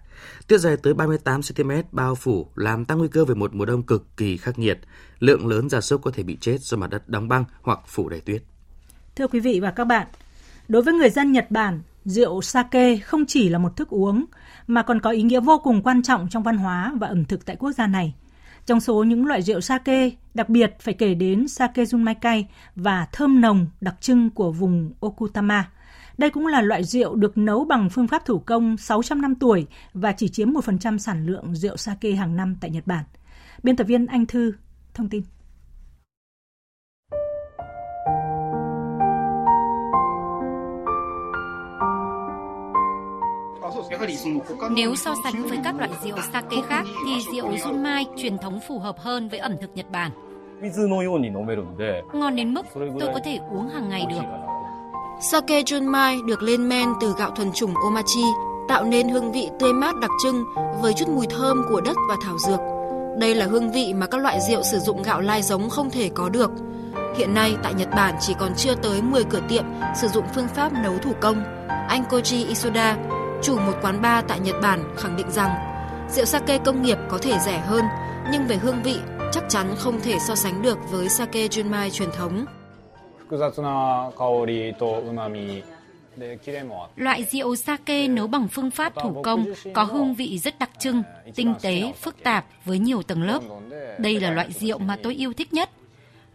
[0.48, 3.84] Tuyết dày tới 38 cm bao phủ làm tăng nguy cơ về một mùa đông
[3.84, 4.80] cực kỳ khắc nghiệt.
[5.20, 8.10] Lượng lớn gia súc có thể bị chết do mặt đất đóng băng hoặc phủ
[8.10, 8.44] đầy tuyết.
[9.16, 10.08] Thưa quý vị và các bạn,
[10.68, 14.26] đối với người dân Nhật Bản, rượu sake không chỉ là một thức uống
[14.68, 17.46] mà còn có ý nghĩa vô cùng quan trọng trong văn hóa và ẩm thực
[17.46, 18.14] tại quốc gia này.
[18.66, 22.44] Trong số những loại rượu sake, đặc biệt phải kể đến sake Junmaikai
[22.76, 25.70] và thơm nồng đặc trưng của vùng Okutama.
[26.18, 29.68] Đây cũng là loại rượu được nấu bằng phương pháp thủ công 600 năm tuổi
[29.94, 33.04] và chỉ chiếm 1% sản lượng rượu sake hàng năm tại Nhật Bản.
[33.64, 34.54] Biên tập viên Anh Thư
[34.94, 35.24] thông tin.
[44.70, 48.80] Nếu so sánh với các loại rượu sake khác thì rượu Junmai truyền thống phù
[48.80, 50.12] hợp hơn với ẩm thực Nhật Bản.
[52.14, 54.22] Ngon đến mức tôi có thể uống hàng ngày được.
[55.32, 58.26] Sake Junmai được lên men từ gạo thuần chủng Omachi,
[58.68, 60.44] tạo nên hương vị tươi mát đặc trưng
[60.82, 62.60] với chút mùi thơm của đất và thảo dược.
[63.20, 66.10] Đây là hương vị mà các loại rượu sử dụng gạo lai giống không thể
[66.10, 66.52] có được.
[67.18, 69.64] Hiện nay tại Nhật Bản chỉ còn chưa tới 10 cửa tiệm
[69.96, 71.44] sử dụng phương pháp nấu thủ công.
[71.88, 72.98] Anh Koji Isoda,
[73.46, 75.50] chủ một quán bar tại Nhật Bản khẳng định rằng
[76.10, 77.86] rượu sake công nghiệp có thể rẻ hơn,
[78.32, 78.96] nhưng về hương vị
[79.32, 82.46] chắc chắn không thể so sánh được với sake Junmai truyền thống.
[86.96, 91.04] Loại rượu sake nấu bằng phương pháp thủ công có hương vị rất đặc trưng,
[91.36, 93.40] tinh tế, phức tạp với nhiều tầng lớp.
[93.98, 95.70] Đây là loại rượu mà tôi yêu thích nhất.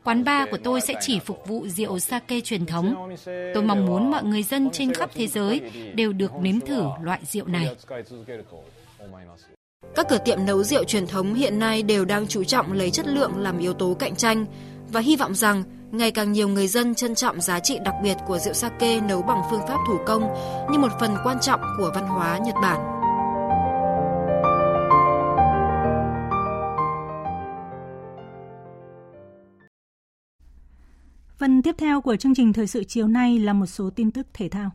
[0.04, 3.16] Quán bar của tôi sẽ chỉ phục vụ rượu sake truyền thống.
[3.54, 5.60] Tôi mong muốn mọi người dân trên khắp thế giới
[5.94, 7.76] đều được nếm thử loại rượu này.
[9.94, 13.06] Các cửa tiệm nấu rượu truyền thống hiện nay đều đang chú trọng lấy chất
[13.06, 14.46] lượng làm yếu tố cạnh tranh
[14.92, 18.16] và hy vọng rằng ngày càng nhiều người dân trân trọng giá trị đặc biệt
[18.26, 20.22] của rượu sake nấu bằng phương pháp thủ công
[20.70, 22.99] như một phần quan trọng của văn hóa Nhật Bản.
[31.40, 34.26] Phần tiếp theo của chương trình thời sự chiều nay là một số tin tức
[34.34, 34.70] thể thao.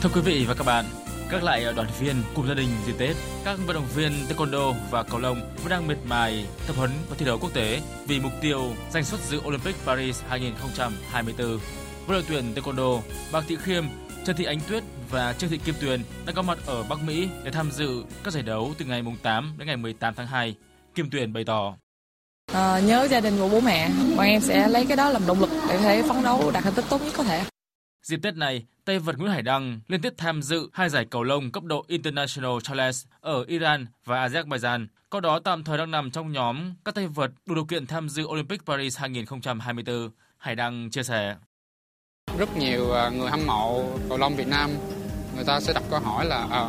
[0.00, 0.84] Thưa quý vị và các bạn,
[1.30, 5.02] các lại đoàn viên cùng gia đình dịp Tết, các vận động viên taekwondo và
[5.02, 8.32] cầu lông vẫn đang miệt mài tập huấn và thi đấu quốc tế vì mục
[8.40, 11.58] tiêu giành suất dự Olympic Paris 2024.
[12.06, 13.00] Với đội tuyển taekwondo,
[13.32, 13.84] Bạc Thị Khiêm,
[14.24, 17.28] Trần Thị Ánh Tuyết và Trương Thị Kim Tuyền đã có mặt ở Bắc Mỹ
[17.44, 20.54] để tham dự các giải đấu từ ngày 8 đến ngày 18 tháng 2.
[20.94, 21.76] Kim Tuyền bày tỏ.
[22.52, 25.40] À, nhớ gia đình của bố mẹ, bọn em sẽ lấy cái đó làm động
[25.40, 27.44] lực để thể phấn đấu đạt thành tích tốt nhất có thể.
[28.02, 31.22] Dịp Tết này, tay vợt Nguyễn Hải Đăng liên tiếp tham dự hai giải cầu
[31.22, 36.10] lông cấp độ International Challenge ở Iran và Azerbaijan, có đó tạm thời đang nằm
[36.10, 40.10] trong nhóm các tay vợt đủ điều kiện tham dự Olympic Paris 2024.
[40.38, 41.36] Hải Đăng chia sẻ.
[42.38, 44.70] Rất nhiều à, người hâm mộ cầu lông Việt Nam,
[45.34, 46.68] người ta sẽ đặt câu hỏi là à,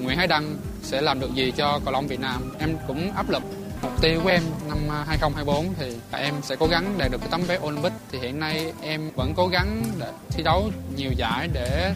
[0.00, 2.52] Nguyễn Hải Đăng sẽ làm được gì cho cầu lông Việt Nam.
[2.58, 3.42] Em cũng áp lực
[3.82, 7.28] Mục tiêu của em năm à, 2024 thì em sẽ cố gắng đạt được cái
[7.30, 7.92] tấm vé Olympic.
[8.10, 11.94] Thì hiện nay em vẫn cố gắng để thi đấu nhiều giải để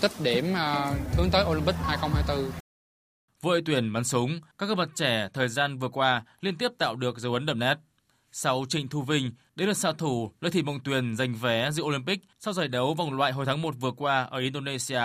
[0.00, 2.50] tích điểm à, hướng tới Olympic 2024.
[3.42, 6.96] Với tuyển bắn súng, các gương mặt trẻ thời gian vừa qua liên tiếp tạo
[6.96, 7.74] được dấu ấn đậm nét.
[8.36, 11.82] Sau Trịnh Thu Vinh, đến lượt xạ thủ Lê Thị Mộng Tuyền giành vé dự
[11.82, 15.02] Olympic sau giải đấu vòng loại hồi tháng 1 vừa qua ở Indonesia.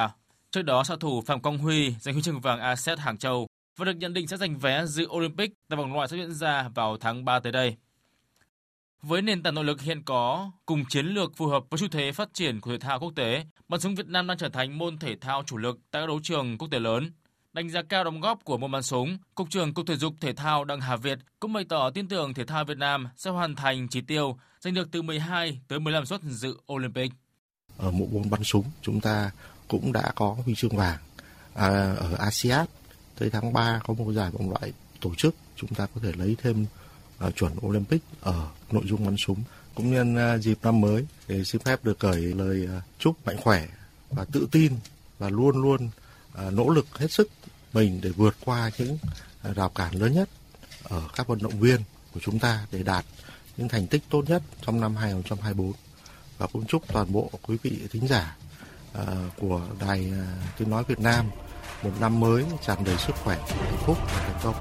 [0.52, 3.86] Trước đó, xạ thủ Phạm Công Huy giành huy chương vàng ASET Hàng Châu và
[3.86, 6.98] được nhận định sẽ giành vé dự Olympic tại vòng loại sẽ diễn ra vào
[6.98, 7.76] tháng 3 tới đây.
[9.02, 12.12] Với nền tảng nội lực hiện có, cùng chiến lược phù hợp với xu thế
[12.12, 14.98] phát triển của thể thao quốc tế, bắn súng Việt Nam đang trở thành môn
[14.98, 17.12] thể thao chủ lực tại các đấu trường quốc tế lớn.
[17.54, 20.34] Đánh giá cao đóng góp của môn bắn súng, Cục trưởng Cục Thể dục Thể
[20.34, 23.56] thao Đặng Hà Việt cũng bày tỏ tin tưởng thể thao Việt Nam sẽ hoàn
[23.56, 27.12] thành chỉ tiêu giành được từ 12 tới 15 suất dự Olympic.
[27.78, 29.32] Ở bộ môn bắn súng, chúng ta
[29.68, 30.98] cũng đã có huy chương vàng.
[31.54, 32.66] À, ở ASEAN
[33.20, 36.36] tới tháng 3 có một giải vòng loại tổ chức chúng ta có thể lấy
[36.42, 36.66] thêm
[37.28, 39.44] uh, chuẩn Olympic ở nội dung bắn súng.
[39.76, 43.38] Cũng nhân uh, dịp năm mới để xin phép được gửi lời uh, chúc mạnh
[43.38, 43.68] khỏe
[44.10, 44.74] và tự tin
[45.20, 45.90] và luôn luôn
[46.48, 47.30] uh, nỗ lực hết sức
[47.74, 48.98] mình để vượt qua những
[49.44, 50.30] à, rào cản lớn nhất
[50.84, 51.82] ở các vận động viên
[52.14, 53.06] của chúng ta để đạt
[53.58, 55.74] những thành tích tốt nhất trong năm 2024
[56.38, 58.38] và cũng chúc toàn bộ quý vị thính giả
[58.94, 59.06] à,
[59.38, 60.26] của đài à,
[60.58, 61.26] tiếng nói Việt Nam
[61.84, 64.56] một năm mới tràn đầy sức khỏe, hạnh phúc và thành công.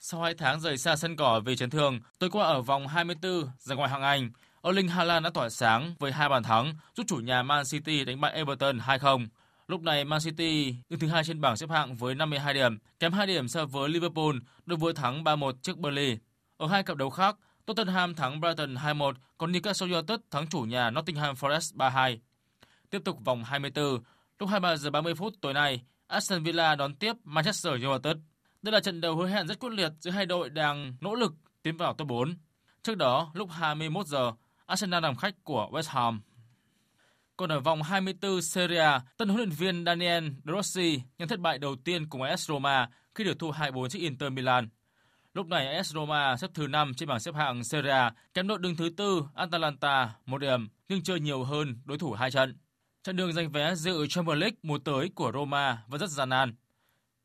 [0.00, 3.48] Sau 2 tháng rời xa sân cỏ vì chấn thương, tôi qua ở vòng 24
[3.58, 4.30] giải ngoại hạng Anh,
[4.64, 8.20] Erling Haaland đã tỏa sáng với hai bàn thắng giúp chủ nhà Man City đánh
[8.20, 9.26] bại Everton 2-0.
[9.68, 13.12] Lúc này Man City đứng thứ hai trên bảng xếp hạng với 52 điểm, kém
[13.12, 14.36] 2 điểm so với Liverpool
[14.66, 16.18] đối vừa thắng 3-1 trước Burnley.
[16.56, 17.36] Ở hai cặp đấu khác,
[17.66, 22.18] Tottenham thắng Brighton 2-1, còn Newcastle United thắng chủ nhà Nottingham Forest 3-2.
[22.90, 23.84] Tiếp tục vòng 24,
[24.38, 28.16] lúc 23 giờ 30 phút tối nay, Aston Villa đón tiếp Manchester United.
[28.62, 31.32] Đây là trận đấu hứa hẹn rất quyết liệt giữa hai đội đang nỗ lực
[31.62, 32.34] tiến vào top 4.
[32.82, 34.32] Trước đó, lúc 21 giờ,
[34.66, 36.20] Arsenal làm khách của West Ham.
[37.36, 41.40] Còn ở vòng 24 Serie A, tân huấn luyện viên Daniel De Rossi nhận thất
[41.40, 44.68] bại đầu tiên cùng AS Roma khi được thua 2-4 trước Inter Milan.
[45.34, 48.58] Lúc này AS Roma xếp thứ 5 trên bảng xếp hạng Serie A, kém đội
[48.58, 52.58] đứng thứ tư Atalanta một điểm nhưng chơi nhiều hơn đối thủ hai trận.
[53.02, 56.54] Trận đường giành vé dự Champions League mùa tới của Roma vẫn rất gian nan.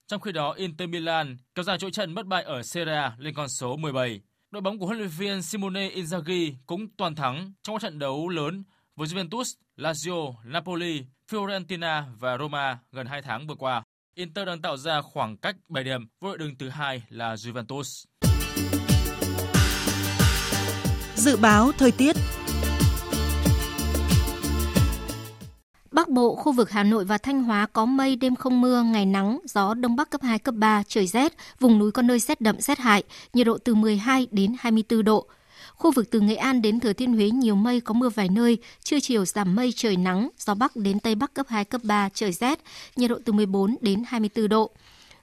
[0.07, 3.33] Trong khi đó, Inter Milan kéo dài chuỗi trận bất bại ở Serie A lên
[3.33, 4.21] con số 17.
[4.51, 8.29] Đội bóng của huấn luyện viên Simone Inzaghi cũng toàn thắng trong các trận đấu
[8.29, 8.63] lớn
[8.95, 13.83] với Juventus, Lazio, Napoli, Fiorentina và Roma gần 2 tháng vừa qua.
[14.15, 18.05] Inter đang tạo ra khoảng cách 7 điểm với đội đứng thứ hai là Juventus.
[21.15, 22.15] Dự báo thời tiết
[25.99, 29.05] Bắc Bộ, khu vực Hà Nội và Thanh Hóa có mây, đêm không mưa, ngày
[29.05, 32.41] nắng, gió đông bắc cấp 2, cấp 3, trời rét, vùng núi có nơi rét
[32.41, 35.25] đậm, rét hại, nhiệt độ từ 12 đến 24 độ.
[35.75, 38.57] Khu vực từ Nghệ An đến Thừa Thiên Huế nhiều mây có mưa vài nơi,
[38.83, 42.09] trưa chiều giảm mây trời nắng, gió bắc đến tây bắc cấp 2 cấp 3
[42.13, 42.59] trời rét,
[42.95, 44.71] nhiệt độ từ 14 đến 24 độ.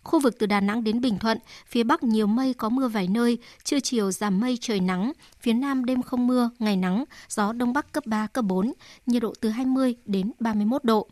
[0.07, 3.09] Khu vực từ Đà Nẵng đến Bình Thuận, phía Bắc nhiều mây có mưa vài
[3.09, 7.53] nơi, trưa chiều giảm mây trời nắng, phía Nam đêm không mưa, ngày nắng, gió
[7.53, 8.73] Đông Bắc cấp 3, cấp 4,
[9.07, 11.09] nhiệt độ từ 20 đến 31 độ.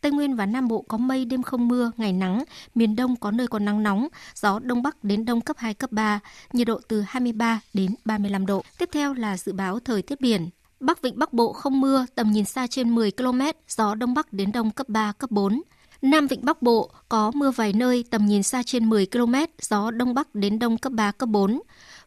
[0.00, 3.30] Tây Nguyên và Nam Bộ có mây đêm không mưa, ngày nắng, miền Đông có
[3.30, 6.20] nơi có nắng nóng, gió Đông Bắc đến Đông cấp 2, cấp 3,
[6.52, 8.62] nhiệt độ từ 23 đến 35 độ.
[8.78, 10.48] Tiếp theo là dự báo thời tiết biển.
[10.80, 14.32] Bắc Vịnh Bắc Bộ không mưa, tầm nhìn xa trên 10 km, gió Đông Bắc
[14.32, 15.62] đến Đông cấp 3, cấp 4.
[16.02, 19.90] Nam Vịnh Bắc Bộ có mưa vài nơi, tầm nhìn xa trên 10 km, gió
[19.90, 21.60] Đông Bắc đến Đông cấp 3, cấp 4.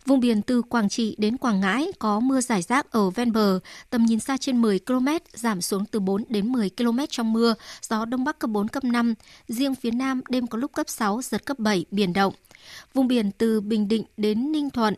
[0.05, 3.59] Vùng biển từ Quảng Trị đến Quảng Ngãi có mưa rải rác ở ven bờ,
[3.89, 7.53] tầm nhìn xa trên 10 km, giảm xuống từ 4 đến 10 km trong mưa,
[7.81, 9.13] gió Đông Bắc cấp 4, cấp 5.
[9.47, 12.33] Riêng phía Nam đêm có lúc cấp 6, giật cấp 7, biển động.
[12.93, 14.95] Vùng biển từ Bình Định đến Ninh Thuận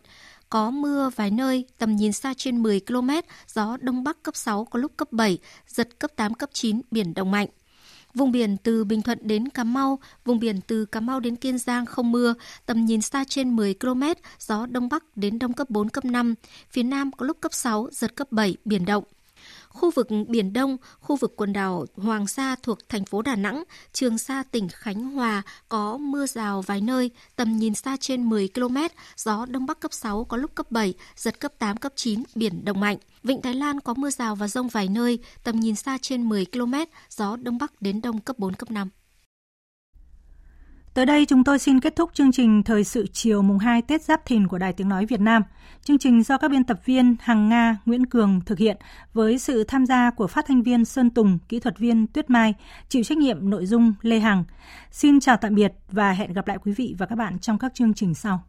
[0.49, 3.09] có mưa vài nơi, tầm nhìn xa trên 10 km,
[3.47, 5.37] gió Đông Bắc cấp 6 có lúc cấp 7,
[5.67, 7.47] giật cấp 8, cấp 9, biển động mạnh.
[8.15, 11.57] Vùng biển từ Bình Thuận đến Cà Mau, vùng biển từ Cà Mau đến Kiên
[11.57, 12.33] Giang không mưa,
[12.65, 14.03] tầm nhìn xa trên 10 km,
[14.39, 16.35] gió Đông Bắc đến Đông cấp 4, cấp 5.
[16.69, 19.03] Phía Nam có lúc cấp 6, giật cấp 7, biển động.
[19.75, 23.63] Khu vực Biển Đông, khu vực quần đảo Hoàng Sa thuộc thành phố Đà Nẵng,
[23.93, 28.49] Trường Sa tỉnh Khánh Hòa có mưa rào vài nơi, tầm nhìn xa trên 10
[28.53, 28.77] km,
[29.17, 32.65] gió Đông Bắc cấp 6 có lúc cấp 7, giật cấp 8, cấp 9, biển
[32.65, 32.97] động mạnh.
[33.23, 36.45] Vịnh Thái Lan có mưa rào và rông vài nơi, tầm nhìn xa trên 10
[36.45, 36.73] km,
[37.09, 38.89] gió Đông Bắc đến Đông cấp 4, cấp 5.
[40.95, 44.01] Tới đây chúng tôi xin kết thúc chương trình Thời sự chiều mùng 2 Tết
[44.01, 45.41] Giáp Thìn của Đài Tiếng Nói Việt Nam.
[45.83, 48.77] Chương trình do các biên tập viên Hằng Nga, Nguyễn Cường thực hiện
[49.13, 52.53] với sự tham gia của phát thanh viên Sơn Tùng, kỹ thuật viên Tuyết Mai,
[52.89, 54.43] chịu trách nhiệm nội dung Lê Hằng.
[54.91, 57.73] Xin chào tạm biệt và hẹn gặp lại quý vị và các bạn trong các
[57.73, 58.43] chương trình sau.